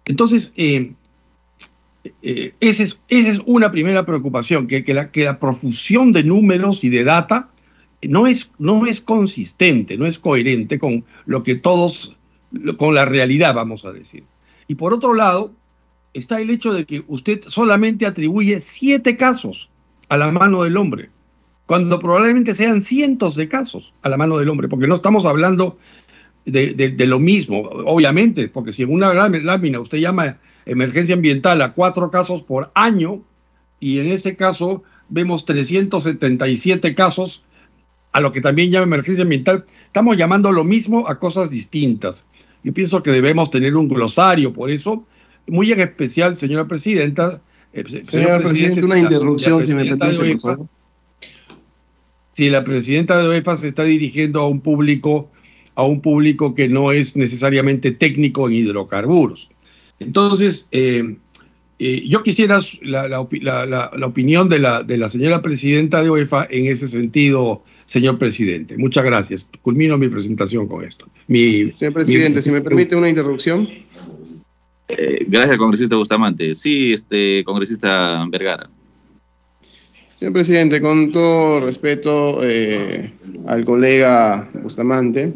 Entonces, 0.06 0.52
eh, 0.56 0.94
eh, 2.22 2.54
esa, 2.60 2.84
es, 3.08 3.42
una 3.46 3.72
primera 3.72 4.06
preocupación, 4.06 4.68
que, 4.68 4.84
la, 4.94 5.12
que 5.12 5.26
la 5.26 5.40
profusión 5.40 6.12
de 6.12 6.24
números 6.24 6.84
y 6.84 6.90
de 6.90 7.04
data 7.04 7.50
no 8.02 8.28
es, 8.28 8.52
no 8.60 8.86
es 8.86 9.02
consistente, 9.02 9.98
no 9.98 10.06
es 10.06 10.20
coherente 10.20 10.80
con 10.80 11.06
lo 11.26 11.44
que 11.44 11.56
todos, 11.56 12.18
con 12.78 12.96
la 12.96 13.06
realidad, 13.06 13.54
vamos 13.54 13.86
a 13.86 13.92
decir. 13.92 14.24
Y 14.68 14.76
por 14.76 14.94
otro 14.94 15.14
lado, 15.14 15.52
está 16.14 16.40
el 16.40 16.50
hecho 16.50 16.74
de 16.74 16.86
que 16.86 17.04
usted 17.08 17.42
solamente 17.48 18.06
atribuye 18.06 18.62
siete 18.62 19.18
casos 19.18 19.70
a 20.10 20.18
la 20.18 20.32
mano 20.32 20.64
del 20.64 20.78
hombre, 20.78 21.10
cuando 21.66 22.00
probablemente 22.00 22.54
sean 22.54 22.82
cientos 22.82 23.36
de 23.36 23.48
casos 23.48 23.94
a 24.02 24.10
la 24.10 24.18
mano 24.18 24.38
del 24.38 24.50
hombre, 24.50 24.68
porque 24.68 24.88
no 24.88 24.96
estamos 24.96 25.26
hablando 25.26 25.78
de, 26.46 27.06
lo 27.08 27.20
mismo, 27.20 27.62
obviamente, 27.62 28.48
porque 28.50 28.72
si 28.72 28.84
en 28.84 28.94
una 28.94 29.14
lámina 29.14 29.80
usted 29.80 29.98
llama 29.98 30.38
emergencia 30.66 31.16
ambiental 31.16 31.62
a 31.62 31.74
cuatro 31.74 32.12
casos 32.12 32.44
por 32.44 32.72
año, 32.76 33.24
y 33.80 34.00
en 34.00 34.08
este 34.08 34.36
caso 34.36 34.84
vemos 35.10 35.46
377 35.46 36.96
casos, 36.96 37.44
a 38.16 38.22
lo 38.22 38.32
que 38.32 38.40
también 38.40 38.72
llama 38.72 38.86
emergencia 38.86 39.24
ambiental, 39.24 39.66
estamos 39.88 40.16
llamando 40.16 40.50
lo 40.50 40.64
mismo 40.64 41.06
a 41.10 41.20
cosas 41.20 41.50
distintas. 41.50 42.24
Yo 42.64 42.74
pienso 42.74 43.04
que 43.04 43.12
debemos 43.12 43.52
tener 43.52 43.76
un 43.76 43.90
glosario, 43.90 44.54
por 44.54 44.72
eso, 44.72 45.06
muy 45.48 45.70
en 45.74 45.82
especial, 45.82 46.38
señora 46.38 46.66
presidenta. 46.66 47.42
Eh, 47.74 47.84
señora 48.06 48.40
Presidenta, 48.40 48.86
una 48.86 49.00
interrupción, 49.00 49.66
si 49.66 49.76
me 49.76 49.84
permite, 49.84 50.38
por 50.38 50.40
favor. 50.40 50.68
Si 52.32 52.50
la 52.50 52.64
presidenta 52.64 53.18
de 53.18 53.28
OEFA 53.28 53.58
se 53.58 53.68
está 53.68 53.84
dirigiendo 53.84 54.40
a 54.40 54.48
un 54.48 54.62
público, 54.62 55.30
a 55.76 55.84
un 55.84 56.00
público 56.00 56.56
que 56.56 56.70
no 56.70 56.94
es 56.94 57.18
necesariamente 57.18 57.92
técnico 57.92 58.48
en 58.48 58.54
hidrocarburos. 58.54 59.50
Entonces, 60.00 60.70
eh, 60.72 61.18
eh, 61.78 62.04
yo 62.08 62.24
quisiera 62.24 62.60
la, 62.82 63.08
la, 63.08 63.20
opinión 64.08 64.48
de 64.48 64.60
la, 64.60 64.84
de 64.84 64.98
la 64.98 65.10
señora 65.10 65.42
presidenta 65.42 66.02
de 66.02 66.10
OEFA 66.10 66.48
en 66.50 66.68
ese 66.68 66.88
sentido, 66.88 67.64
señor 67.86 68.18
presidente. 68.18 68.78
Muchas 68.78 69.04
gracias. 69.04 69.48
Culmino 69.62 69.98
mi 69.98 70.08
presentación 70.08 70.68
con 70.68 70.84
esto. 70.84 71.08
señor 71.28 71.94
presidente, 71.94 72.42
si 72.42 72.52
me 72.52 72.62
permite 72.62 72.96
una 72.96 73.10
interrupción. 73.10 73.68
Eh, 74.88 75.26
gracias, 75.28 75.58
congresista 75.58 75.96
Bustamante. 75.96 76.54
Sí, 76.54 76.94
este 76.94 77.44
congresista 77.44 78.26
Vergara. 78.30 78.70
Señor 80.16 80.34
presidente, 80.34 80.80
con 80.80 81.12
todo 81.12 81.60
respeto 81.60 82.40
eh, 82.42 83.12
al 83.48 83.66
colega 83.66 84.50
Bustamante, 84.64 85.34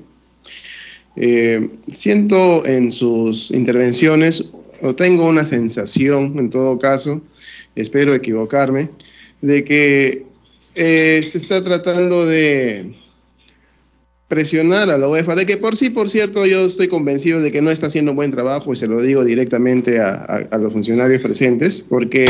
eh, 1.18 1.70
siento 1.90 2.66
en 2.66 2.94
sus 2.94 3.52
intervenciones, 3.52 4.52
o 4.82 4.96
tengo 4.96 5.28
una 5.28 5.46
sensación 5.46 6.36
en 6.38 6.50
todo 6.50 6.80
caso, 6.80 7.22
espero 7.76 8.14
equivocarme, 8.14 8.90
de 9.42 9.64
que 9.64 10.26
eh, 10.76 11.22
se 11.24 11.38
está 11.38 11.64
tratando 11.64 12.26
de 12.26 12.94
presionar 14.28 14.90
a 14.90 14.98
la 14.98 15.10
UEFA, 15.10 15.36
de 15.36 15.46
que 15.46 15.58
por 15.58 15.76
sí, 15.76 15.90
por 15.90 16.10
cierto, 16.10 16.46
yo 16.46 16.66
estoy 16.66 16.88
convencido 16.88 17.42
de 17.42 17.52
que 17.52 17.62
no 17.62 17.72
está 17.72 17.88
haciendo 17.88 18.14
buen 18.14 18.32
trabajo 18.32 18.72
y 18.74 18.76
se 18.76 18.88
lo 18.88 19.02
digo 19.02 19.24
directamente 19.24 20.00
a 20.00 20.58
los 20.60 20.72
funcionarios 20.72 21.22
presentes, 21.22 21.86
porque 21.88 22.28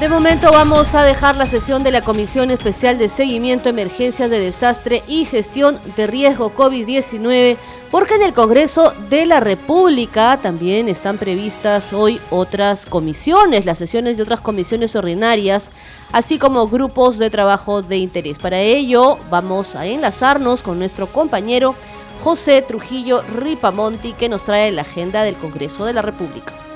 de 0.00 0.08
momento 0.08 0.50
vamos 0.52 0.94
a 0.94 1.02
dejar 1.02 1.34
la 1.34 1.46
sesión 1.46 1.82
de 1.82 1.90
la 1.90 2.02
Comisión 2.02 2.52
Especial 2.52 2.98
de 2.98 3.08
Seguimiento, 3.08 3.68
Emergencias 3.68 4.30
de 4.30 4.38
Desastre 4.38 5.02
y 5.08 5.24
Gestión 5.24 5.80
de 5.96 6.06
Riesgo 6.06 6.54
COVID-19 6.54 7.56
porque 7.90 8.14
en 8.14 8.22
el 8.22 8.32
Congreso 8.32 8.92
de 9.10 9.26
la 9.26 9.40
República 9.40 10.38
también 10.40 10.88
están 10.88 11.18
previstas 11.18 11.92
hoy 11.92 12.20
otras 12.30 12.86
comisiones, 12.86 13.66
las 13.66 13.78
sesiones 13.78 14.16
de 14.16 14.22
otras 14.22 14.40
comisiones 14.40 14.94
ordinarias, 14.94 15.70
así 16.12 16.38
como 16.38 16.68
grupos 16.68 17.18
de 17.18 17.30
trabajo 17.30 17.82
de 17.82 17.96
interés. 17.96 18.38
Para 18.38 18.60
ello 18.60 19.18
vamos 19.30 19.74
a 19.74 19.86
enlazarnos 19.86 20.62
con 20.62 20.78
nuestro 20.78 21.08
compañero 21.08 21.74
José 22.22 22.62
Trujillo 22.62 23.22
Ripamonti 23.22 24.12
que 24.12 24.28
nos 24.28 24.44
trae 24.44 24.70
la 24.70 24.82
agenda 24.82 25.24
del 25.24 25.34
Congreso 25.34 25.86
de 25.86 25.94
la 25.94 26.02
República. 26.02 26.67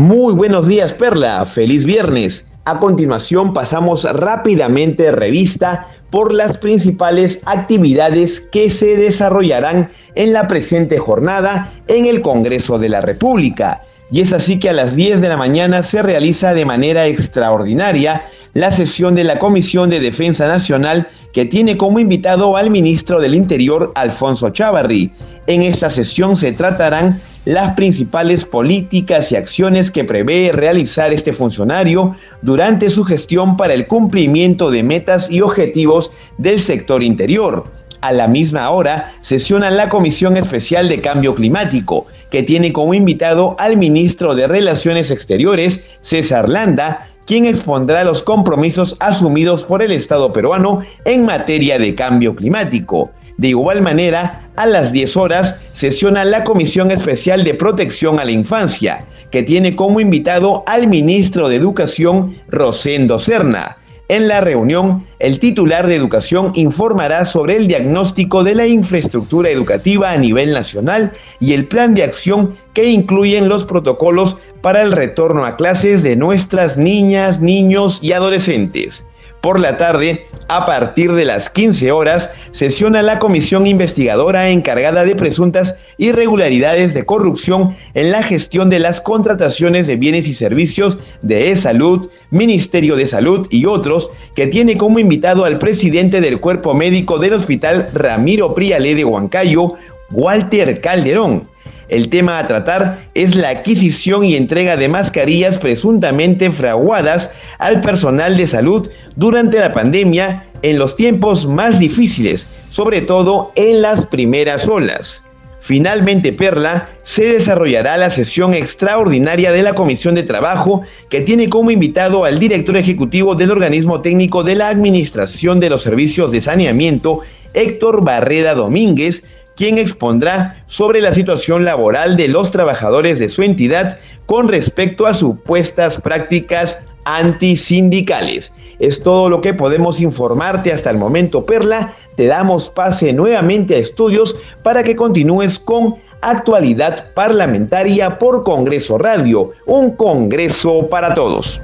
Muy 0.00 0.32
buenos 0.32 0.66
días, 0.66 0.94
Perla. 0.94 1.44
Feliz 1.44 1.84
viernes. 1.84 2.46
A 2.64 2.80
continuación 2.80 3.52
pasamos 3.52 4.04
rápidamente 4.04 5.12
revista 5.12 5.88
por 6.08 6.32
las 6.32 6.56
principales 6.56 7.38
actividades 7.44 8.40
que 8.40 8.70
se 8.70 8.96
desarrollarán 8.96 9.90
en 10.14 10.32
la 10.32 10.48
presente 10.48 10.96
jornada 10.96 11.70
en 11.86 12.06
el 12.06 12.22
Congreso 12.22 12.78
de 12.78 12.88
la 12.88 13.02
República. 13.02 13.82
Y 14.10 14.22
es 14.22 14.32
así 14.32 14.58
que 14.58 14.70
a 14.70 14.72
las 14.72 14.96
10 14.96 15.20
de 15.20 15.28
la 15.28 15.36
mañana 15.36 15.82
se 15.82 16.00
realiza 16.00 16.54
de 16.54 16.64
manera 16.64 17.06
extraordinaria 17.06 18.22
la 18.54 18.70
sesión 18.70 19.14
de 19.14 19.24
la 19.24 19.38
Comisión 19.38 19.90
de 19.90 20.00
Defensa 20.00 20.48
Nacional 20.48 21.08
que 21.34 21.44
tiene 21.44 21.76
como 21.76 21.98
invitado 21.98 22.56
al 22.56 22.70
ministro 22.70 23.20
del 23.20 23.34
Interior, 23.34 23.92
Alfonso 23.94 24.48
Chávarri. 24.48 25.12
En 25.46 25.60
esta 25.60 25.90
sesión 25.90 26.36
se 26.36 26.52
tratarán 26.52 27.20
las 27.44 27.74
principales 27.74 28.44
políticas 28.44 29.32
y 29.32 29.36
acciones 29.36 29.90
que 29.90 30.04
prevé 30.04 30.50
realizar 30.52 31.12
este 31.12 31.32
funcionario 31.32 32.16
durante 32.42 32.90
su 32.90 33.04
gestión 33.04 33.56
para 33.56 33.74
el 33.74 33.86
cumplimiento 33.86 34.70
de 34.70 34.82
metas 34.82 35.30
y 35.30 35.40
objetivos 35.40 36.12
del 36.38 36.60
sector 36.60 37.02
interior. 37.02 37.64
A 38.02 38.12
la 38.12 38.28
misma 38.28 38.70
hora 38.70 39.12
sesiona 39.20 39.70
la 39.70 39.90
Comisión 39.90 40.36
Especial 40.36 40.88
de 40.88 41.00
Cambio 41.00 41.34
Climático, 41.34 42.06
que 42.30 42.42
tiene 42.42 42.72
como 42.72 42.94
invitado 42.94 43.56
al 43.58 43.76
ministro 43.76 44.34
de 44.34 44.46
Relaciones 44.46 45.10
Exteriores, 45.10 45.80
César 46.00 46.48
Landa, 46.48 47.08
quien 47.26 47.44
expondrá 47.44 48.02
los 48.02 48.22
compromisos 48.22 48.96
asumidos 49.00 49.64
por 49.64 49.82
el 49.82 49.92
Estado 49.92 50.32
peruano 50.32 50.80
en 51.04 51.24
materia 51.24 51.78
de 51.78 51.94
cambio 51.94 52.34
climático. 52.34 53.10
De 53.40 53.48
igual 53.48 53.80
manera, 53.80 54.50
a 54.56 54.66
las 54.66 54.92
10 54.92 55.16
horas 55.16 55.56
sesiona 55.72 56.26
la 56.26 56.44
Comisión 56.44 56.90
Especial 56.90 57.42
de 57.42 57.54
Protección 57.54 58.20
a 58.20 58.24
la 58.26 58.32
Infancia, 58.32 59.06
que 59.30 59.42
tiene 59.42 59.74
como 59.74 59.98
invitado 59.98 60.62
al 60.66 60.88
ministro 60.88 61.48
de 61.48 61.56
Educación, 61.56 62.34
Rosendo 62.48 63.18
Serna. 63.18 63.78
En 64.08 64.28
la 64.28 64.42
reunión, 64.42 65.06
el 65.20 65.40
titular 65.40 65.86
de 65.86 65.96
Educación 65.96 66.52
informará 66.54 67.24
sobre 67.24 67.56
el 67.56 67.66
diagnóstico 67.66 68.44
de 68.44 68.56
la 68.56 68.66
infraestructura 68.66 69.48
educativa 69.48 70.10
a 70.10 70.18
nivel 70.18 70.52
nacional 70.52 71.10
y 71.38 71.54
el 71.54 71.64
plan 71.64 71.94
de 71.94 72.02
acción 72.02 72.54
que 72.74 72.90
incluyen 72.90 73.48
los 73.48 73.64
protocolos 73.64 74.36
para 74.60 74.82
el 74.82 74.92
retorno 74.92 75.46
a 75.46 75.56
clases 75.56 76.02
de 76.02 76.14
nuestras 76.14 76.76
niñas, 76.76 77.40
niños 77.40 78.00
y 78.02 78.12
adolescentes. 78.12 79.06
Por 79.40 79.58
la 79.58 79.78
tarde, 79.78 80.26
a 80.48 80.66
partir 80.66 81.14
de 81.14 81.24
las 81.24 81.48
15 81.48 81.92
horas, 81.92 82.28
sesiona 82.50 83.00
la 83.00 83.18
comisión 83.18 83.66
investigadora 83.66 84.50
encargada 84.50 85.02
de 85.02 85.14
presuntas 85.16 85.76
irregularidades 85.96 86.92
de 86.92 87.06
corrupción 87.06 87.74
en 87.94 88.10
la 88.10 88.22
gestión 88.22 88.68
de 88.68 88.80
las 88.80 89.00
contrataciones 89.00 89.86
de 89.86 89.96
bienes 89.96 90.28
y 90.28 90.34
servicios 90.34 90.98
de 91.22 91.52
E-Salud, 91.52 92.10
Ministerio 92.30 92.96
de 92.96 93.06
Salud 93.06 93.46
y 93.50 93.64
otros, 93.64 94.10
que 94.34 94.46
tiene 94.46 94.76
como 94.76 94.98
invitado 94.98 95.46
al 95.46 95.58
presidente 95.58 96.20
del 96.20 96.38
cuerpo 96.40 96.74
médico 96.74 97.18
del 97.18 97.32
Hospital 97.32 97.88
Ramiro 97.94 98.54
Priale 98.54 98.94
de 98.94 99.06
Huancayo, 99.06 99.74
Walter 100.10 100.82
Calderón. 100.82 101.49
El 101.88 102.08
tema 102.08 102.38
a 102.38 102.46
tratar 102.46 102.98
es 103.14 103.34
la 103.34 103.48
adquisición 103.48 104.24
y 104.24 104.36
entrega 104.36 104.76
de 104.76 104.88
mascarillas 104.88 105.58
presuntamente 105.58 106.50
fraguadas 106.52 107.30
al 107.58 107.80
personal 107.80 108.36
de 108.36 108.46
salud 108.46 108.88
durante 109.16 109.58
la 109.58 109.72
pandemia 109.72 110.44
en 110.62 110.78
los 110.78 110.94
tiempos 110.94 111.46
más 111.46 111.78
difíciles, 111.78 112.48
sobre 112.68 113.00
todo 113.00 113.52
en 113.56 113.82
las 113.82 114.06
primeras 114.06 114.68
olas. 114.68 115.24
Finalmente, 115.60 116.32
Perla, 116.32 116.88
se 117.02 117.24
desarrollará 117.24 117.96
la 117.98 118.08
sesión 118.08 118.54
extraordinaria 118.54 119.52
de 119.52 119.62
la 119.62 119.74
Comisión 119.74 120.14
de 120.14 120.22
Trabajo 120.22 120.82
que 121.10 121.20
tiene 121.20 121.50
como 121.50 121.70
invitado 121.70 122.24
al 122.24 122.38
director 122.38 122.76
ejecutivo 122.76 123.34
del 123.34 123.50
organismo 123.50 124.00
técnico 124.00 124.42
de 124.42 124.54
la 124.54 124.68
Administración 124.68 125.60
de 125.60 125.70
los 125.70 125.82
Servicios 125.82 126.32
de 126.32 126.40
Saneamiento, 126.40 127.20
Héctor 127.52 128.02
Barreda 128.02 128.54
Domínguez, 128.54 129.22
quien 129.60 129.76
expondrá 129.76 130.64
sobre 130.68 131.02
la 131.02 131.12
situación 131.12 131.66
laboral 131.66 132.16
de 132.16 132.28
los 132.28 132.50
trabajadores 132.50 133.18
de 133.18 133.28
su 133.28 133.42
entidad 133.42 133.98
con 134.24 134.48
respecto 134.48 135.06
a 135.06 135.12
supuestas 135.12 136.00
prácticas 136.00 136.78
antisindicales. 137.04 138.54
Es 138.78 139.02
todo 139.02 139.28
lo 139.28 139.42
que 139.42 139.52
podemos 139.52 140.00
informarte 140.00 140.72
hasta 140.72 140.88
el 140.88 140.96
momento, 140.96 141.44
Perla. 141.44 141.92
Te 142.16 142.24
damos 142.26 142.70
pase 142.70 143.12
nuevamente 143.12 143.74
a 143.74 143.80
estudios 143.80 144.34
para 144.62 144.82
que 144.82 144.96
continúes 144.96 145.58
con 145.58 145.96
actualidad 146.22 147.12
parlamentaria 147.12 148.18
por 148.18 148.44
Congreso 148.44 148.96
Radio, 148.96 149.52
un 149.66 149.90
Congreso 149.90 150.88
para 150.88 151.12
todos. 151.12 151.60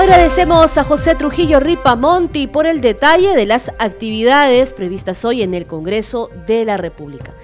Agradecemos 0.00 0.78
a 0.78 0.82
José 0.82 1.14
Trujillo 1.14 1.60
Ripamonti 1.60 2.46
por 2.46 2.66
el 2.66 2.80
detalle 2.80 3.36
de 3.36 3.44
las 3.44 3.68
actividades 3.78 4.72
previstas 4.72 5.26
hoy 5.26 5.42
en 5.42 5.52
el 5.52 5.66
Congreso 5.66 6.30
de 6.46 6.64
la 6.64 6.78
República. 6.78 7.34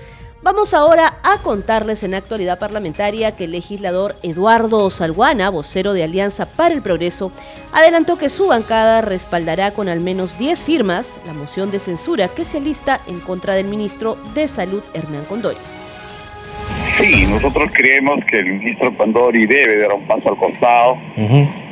Vamos 0.43 0.73
ahora 0.73 1.19
a 1.23 1.43
contarles 1.43 2.03
en 2.03 2.15
actualidad 2.15 2.59
parlamentaria 2.59 3.37
que 3.37 3.45
el 3.45 3.51
legislador 3.51 4.17
Eduardo 4.23 4.89
Salguana, 4.89 5.51
vocero 5.51 5.93
de 5.93 6.03
Alianza 6.03 6.47
para 6.51 6.75
el 6.75 6.81
Progreso, 6.81 7.31
adelantó 7.75 8.17
que 8.17 8.31
su 8.31 8.47
bancada 8.47 9.03
respaldará 9.03 9.73
con 9.73 9.91
al 9.91 10.01
menos 10.01 10.39
10 10.39 10.65
firmas 10.65 11.19
la 11.27 11.35
moción 11.35 11.71
de 11.71 11.79
censura 11.79 12.29
que 12.29 12.47
se 12.47 12.57
alista 12.57 13.03
en 13.07 13.21
contra 13.21 13.55
del 13.55 13.67
ministro 13.67 14.17
de 14.33 14.49
Salud, 14.49 14.83
Hernán 14.95 15.27
Condori. 15.27 15.59
Sí, 16.99 17.27
nosotros 17.27 17.71
creemos 17.75 18.25
que 18.31 18.39
el 18.39 18.47
ministro 18.47 18.97
Condori 18.97 19.45
debe 19.45 19.77
dar 19.77 19.93
un 19.93 20.07
paso 20.07 20.31
al 20.31 20.39
costado 20.39 20.97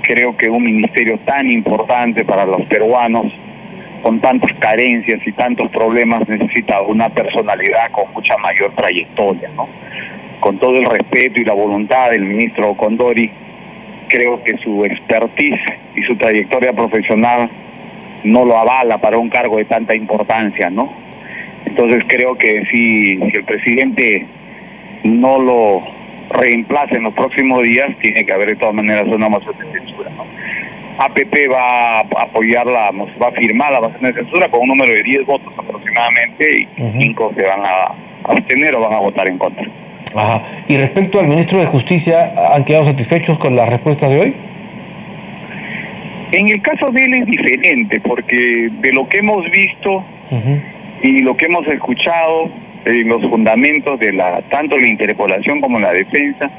creo 0.04 0.36
que 0.36 0.48
un 0.48 0.62
ministerio 0.62 1.18
tan 1.24 1.50
importante 1.50 2.24
para 2.24 2.44
los 2.44 2.62
peruanos, 2.66 3.26
con 4.02 4.20
tantas 4.20 4.52
carencias 4.58 5.20
y 5.26 5.32
tantos 5.32 5.70
problemas, 5.70 6.28
necesita 6.28 6.82
una 6.82 7.08
personalidad 7.08 7.90
con 7.90 8.12
mucha 8.12 8.36
mayor 8.36 8.72
trayectoria, 8.74 9.50
¿no? 9.56 9.68
Con 10.40 10.58
todo 10.58 10.76
el 10.76 10.84
respeto 10.84 11.40
y 11.40 11.44
la 11.44 11.54
voluntad 11.54 12.10
del 12.10 12.22
ministro 12.22 12.74
Condori, 12.74 13.30
creo 14.08 14.42
que 14.44 14.58
su 14.58 14.84
expertise 14.84 15.60
y 15.96 16.02
su 16.02 16.16
trayectoria 16.16 16.72
profesional 16.72 17.48
no 18.24 18.44
lo 18.44 18.58
avala 18.58 18.98
para 18.98 19.18
un 19.18 19.30
cargo 19.30 19.56
de 19.56 19.64
tanta 19.64 19.94
importancia, 19.94 20.68
¿no? 20.68 20.92
Entonces 21.64 22.04
creo 22.06 22.36
que 22.36 22.66
si, 22.66 23.16
si 23.16 23.36
el 23.36 23.44
presidente 23.44 24.26
no 25.02 25.38
lo 25.38 25.93
reemplace 26.34 26.96
en 26.96 27.04
los 27.04 27.14
próximos 27.14 27.62
días, 27.62 27.88
tiene 28.00 28.24
que 28.24 28.32
haber 28.32 28.48
de 28.48 28.56
todas 28.56 28.74
maneras 28.74 29.06
una 29.08 29.28
moción 29.28 29.54
de 29.58 29.78
censura. 29.78 30.10
APP 30.98 31.50
va 31.50 31.98
a 31.98 32.00
apoyar 32.00 32.66
la, 32.66 32.90
va 32.90 33.28
a 33.28 33.32
firmar 33.32 33.72
la 33.72 33.80
moción 33.80 34.02
de 34.02 34.12
censura 34.12 34.48
con 34.48 34.62
un 34.62 34.68
número 34.68 34.92
de 34.92 35.02
10 35.02 35.26
votos 35.26 35.52
aproximadamente 35.56 36.60
y 36.60 36.68
5 36.76 37.32
se 37.34 37.42
van 37.42 37.60
a 37.64 37.94
abstener 38.24 38.74
o 38.74 38.80
van 38.80 38.92
a 38.92 38.98
votar 39.00 39.28
en 39.28 39.38
contra. 39.38 39.64
Ajá. 40.14 40.42
Y 40.68 40.76
respecto 40.76 41.18
al 41.18 41.26
ministro 41.26 41.58
de 41.58 41.66
Justicia, 41.66 42.32
¿han 42.52 42.64
quedado 42.64 42.84
satisfechos 42.84 43.38
con 43.38 43.56
las 43.56 43.68
respuestas 43.68 44.10
de 44.10 44.20
hoy? 44.20 44.34
En 46.32 46.48
el 46.48 46.62
caso 46.62 46.90
de 46.90 47.04
él 47.04 47.14
es 47.14 47.26
diferente, 47.26 48.00
porque 48.00 48.68
de 48.80 48.92
lo 48.92 49.08
que 49.08 49.18
hemos 49.18 49.48
visto 49.50 50.04
y 51.02 51.18
lo 51.20 51.36
que 51.36 51.46
hemos 51.46 51.66
escuchado, 51.68 52.50
en 52.84 53.08
los 53.08 53.22
fundamentos 53.22 53.98
de 53.98 54.12
la 54.12 54.42
tanto 54.42 54.76
la 54.76 54.86
interpolación 54.86 55.60
como 55.60 55.78
la 55.78 55.92
defensa, 55.92 56.50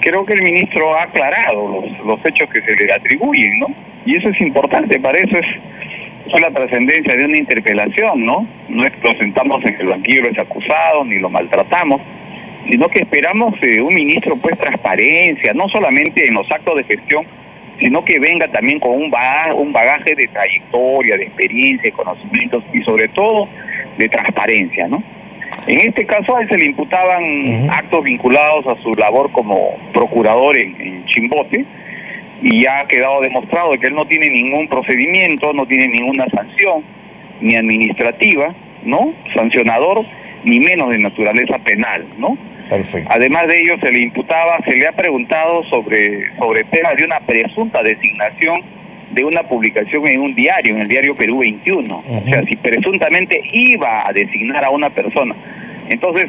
creo 0.00 0.24
que 0.24 0.34
el 0.34 0.42
ministro 0.42 0.94
ha 0.94 1.04
aclarado 1.04 1.84
los, 2.04 2.24
hechos 2.24 2.48
que 2.50 2.60
se 2.62 2.76
le 2.76 2.92
atribuyen, 2.92 3.58
¿no? 3.60 3.66
Y 4.04 4.16
eso 4.16 4.28
es 4.28 4.40
importante, 4.40 5.00
para 5.00 5.18
eso 5.18 5.38
es 5.38 6.40
la 6.40 6.50
trascendencia 6.50 7.16
de 7.16 7.24
una 7.24 7.38
interpelación, 7.38 8.24
¿no? 8.24 8.46
No 8.68 8.84
es 8.84 8.92
que 8.92 9.08
lo 9.08 9.18
sentamos 9.18 9.64
en 9.64 9.76
el 9.80 9.88
banquillo 9.88 10.22
los 10.22 10.38
acusados 10.38 11.06
ni 11.06 11.18
lo 11.18 11.30
maltratamos, 11.30 12.00
sino 12.68 12.88
que 12.88 13.00
esperamos 13.00 13.54
eh, 13.62 13.80
un 13.80 13.94
ministro 13.94 14.36
pues 14.36 14.58
transparencia, 14.58 15.54
no 15.54 15.68
solamente 15.68 16.26
en 16.26 16.34
los 16.34 16.50
actos 16.50 16.76
de 16.76 16.84
gestión, 16.84 17.24
sino 17.78 18.04
que 18.04 18.18
venga 18.18 18.48
también 18.48 18.80
con 18.80 18.92
un 18.92 19.10
bagaje, 19.10 19.52
un 19.52 19.72
bagaje 19.72 20.14
de 20.14 20.26
trayectoria, 20.28 21.16
de 21.16 21.24
experiencia, 21.24 21.90
de 21.90 21.92
conocimientos 21.92 22.64
y 22.72 22.82
sobre 22.82 23.08
todo 23.08 23.48
de 23.98 24.08
transparencia, 24.08 24.88
¿no? 24.88 25.02
En 25.66 25.80
este 25.80 26.06
caso 26.06 26.36
a 26.36 26.42
él 26.42 26.48
se 26.48 26.56
le 26.56 26.66
imputaban 26.66 27.68
actos 27.70 28.04
vinculados 28.04 28.66
a 28.66 28.80
su 28.82 28.94
labor 28.94 29.32
como 29.32 29.76
procurador 29.92 30.56
en, 30.56 31.04
Chimbote 31.06 31.64
y 32.42 32.62
ya 32.62 32.80
ha 32.80 32.86
quedado 32.86 33.20
demostrado 33.20 33.78
que 33.78 33.86
él 33.86 33.94
no 33.94 34.06
tiene 34.06 34.28
ningún 34.28 34.68
procedimiento, 34.68 35.52
no 35.52 35.66
tiene 35.66 35.88
ninguna 35.88 36.26
sanción, 36.28 36.84
ni 37.40 37.56
administrativa, 37.56 38.54
¿no? 38.84 39.12
Sancionador, 39.34 40.04
ni 40.44 40.60
menos 40.60 40.90
de 40.90 40.98
naturaleza 40.98 41.58
penal, 41.58 42.06
¿no? 42.18 42.36
Además 43.08 43.46
de 43.46 43.60
ello, 43.60 43.76
se 43.80 43.90
le 43.90 44.02
imputaba, 44.02 44.58
se 44.64 44.76
le 44.76 44.88
ha 44.88 44.92
preguntado 44.92 45.64
sobre, 45.64 46.36
sobre 46.36 46.64
temas 46.64 46.96
de 46.96 47.04
una 47.04 47.20
presunta 47.20 47.82
designación 47.82 48.75
de 49.16 49.24
una 49.24 49.42
publicación 49.42 50.06
en 50.06 50.20
un 50.20 50.34
diario, 50.34 50.74
en 50.74 50.82
el 50.82 50.88
diario 50.88 51.16
Perú 51.16 51.38
21. 51.38 51.96
O 51.96 52.22
sea, 52.26 52.44
si 52.44 52.54
presuntamente 52.54 53.40
iba 53.50 54.06
a 54.06 54.12
designar 54.12 54.62
a 54.62 54.70
una 54.70 54.90
persona. 54.90 55.34
Entonces, 55.88 56.26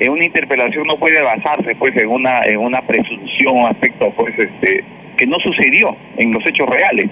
en 0.00 0.10
una 0.10 0.24
interpelación 0.24 0.84
no 0.88 0.96
puede 0.96 1.22
basarse 1.22 1.76
pues 1.76 1.96
en 1.96 2.08
una 2.08 2.40
en 2.42 2.58
una 2.58 2.82
presunción 2.82 3.66
aspecto 3.66 4.12
pues 4.16 4.36
este 4.36 4.84
que 5.16 5.26
no 5.26 5.38
sucedió 5.38 5.96
en 6.16 6.32
los 6.32 6.44
hechos 6.44 6.68
reales. 6.68 7.08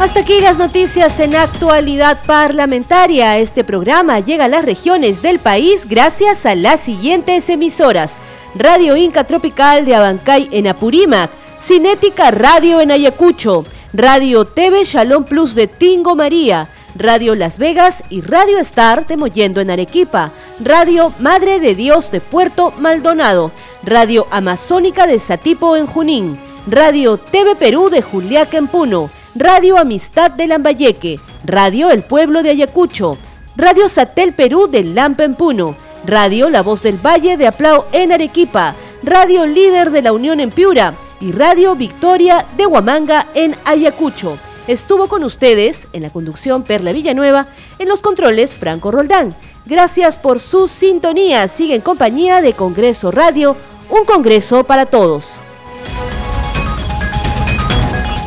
Hasta 0.00 0.20
aquí 0.20 0.40
las 0.40 0.56
noticias 0.56 1.20
en 1.20 1.34
actualidad 1.34 2.24
parlamentaria. 2.24 3.36
Este 3.36 3.64
programa 3.64 4.20
llega 4.20 4.46
a 4.46 4.48
las 4.48 4.64
regiones 4.64 5.20
del 5.20 5.40
país 5.40 5.86
gracias 5.86 6.46
a 6.46 6.54
las 6.54 6.80
siguientes 6.80 7.50
emisoras. 7.50 8.18
Radio 8.54 8.96
Inca 8.96 9.24
Tropical 9.24 9.84
de 9.84 9.94
Abancay 9.94 10.48
en 10.52 10.68
Apurímac, 10.68 11.30
Cinética 11.60 12.30
Radio 12.30 12.80
en 12.80 12.92
Ayacucho, 12.92 13.64
Radio 13.92 14.44
TV 14.44 14.84
Shalom 14.84 15.24
Plus 15.24 15.56
de 15.56 15.66
Tingo 15.66 16.14
María, 16.14 16.68
Radio 16.94 17.34
Las 17.34 17.58
Vegas 17.58 18.04
y 18.10 18.20
Radio 18.20 18.58
Star 18.60 19.08
de 19.08 19.16
Mollendo 19.16 19.60
en 19.60 19.70
Arequipa, 19.70 20.30
Radio 20.60 21.12
Madre 21.18 21.58
de 21.58 21.74
Dios 21.74 22.12
de 22.12 22.20
Puerto 22.20 22.72
Maldonado, 22.78 23.50
Radio 23.82 24.28
Amazónica 24.30 25.08
de 25.08 25.18
Satipo 25.18 25.76
en 25.76 25.88
Junín, 25.88 26.38
Radio 26.68 27.16
TV 27.18 27.56
Perú 27.56 27.90
de 27.90 28.02
Juliaca 28.02 28.56
en 28.56 28.68
Puno, 28.68 29.10
Radio 29.34 29.78
Amistad 29.78 30.30
de 30.30 30.46
Lambayeque, 30.46 31.18
Radio 31.44 31.90
El 31.90 32.02
Pueblo 32.02 32.44
de 32.44 32.50
Ayacucho, 32.50 33.18
Radio 33.56 33.88
Satel 33.88 34.32
Perú 34.32 34.68
de 34.68 34.84
Lampa 34.84 35.24
en 35.24 35.34
Puno, 35.34 35.74
Radio 36.04 36.50
La 36.50 36.62
Voz 36.62 36.84
del 36.84 37.04
Valle 37.04 37.36
de 37.36 37.48
Aplao 37.48 37.86
en 37.90 38.12
Arequipa, 38.12 38.76
Radio 39.02 39.44
Líder 39.44 39.90
de 39.90 40.02
la 40.02 40.12
Unión 40.12 40.38
en 40.38 40.50
Piura 40.50 40.94
y 41.20 41.32
Radio 41.32 41.74
Victoria 41.74 42.46
de 42.56 42.66
Huamanga 42.66 43.26
en 43.34 43.56
Ayacucho. 43.64 44.38
Estuvo 44.66 45.08
con 45.08 45.24
ustedes 45.24 45.88
en 45.92 46.02
la 46.02 46.10
conducción 46.10 46.62
Perla 46.62 46.92
Villanueva, 46.92 47.46
en 47.78 47.88
los 47.88 48.02
controles 48.02 48.54
Franco 48.54 48.90
Roldán. 48.90 49.34
Gracias 49.64 50.18
por 50.18 50.40
su 50.40 50.68
sintonía. 50.68 51.48
Sigue 51.48 51.74
en 51.74 51.80
compañía 51.80 52.40
de 52.40 52.52
Congreso 52.52 53.10
Radio, 53.10 53.56
un 53.90 54.04
Congreso 54.04 54.64
para 54.64 54.86
todos. 54.86 55.40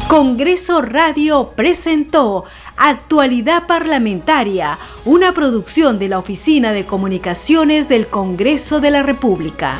Congreso 0.08 0.82
Radio 0.82 1.52
presentó 1.56 2.44
Actualidad 2.76 3.66
Parlamentaria, 3.66 4.78
una 5.06 5.32
producción 5.34 6.00
de 6.00 6.10
la 6.10 6.20
Oficina 6.20 6.74
de 6.74 6.86
Comunicaciones 6.86 7.88
del 7.88 8.08
Congreso 8.08 8.82
de 8.82 8.92
la 8.92 9.04
República. 9.04 9.78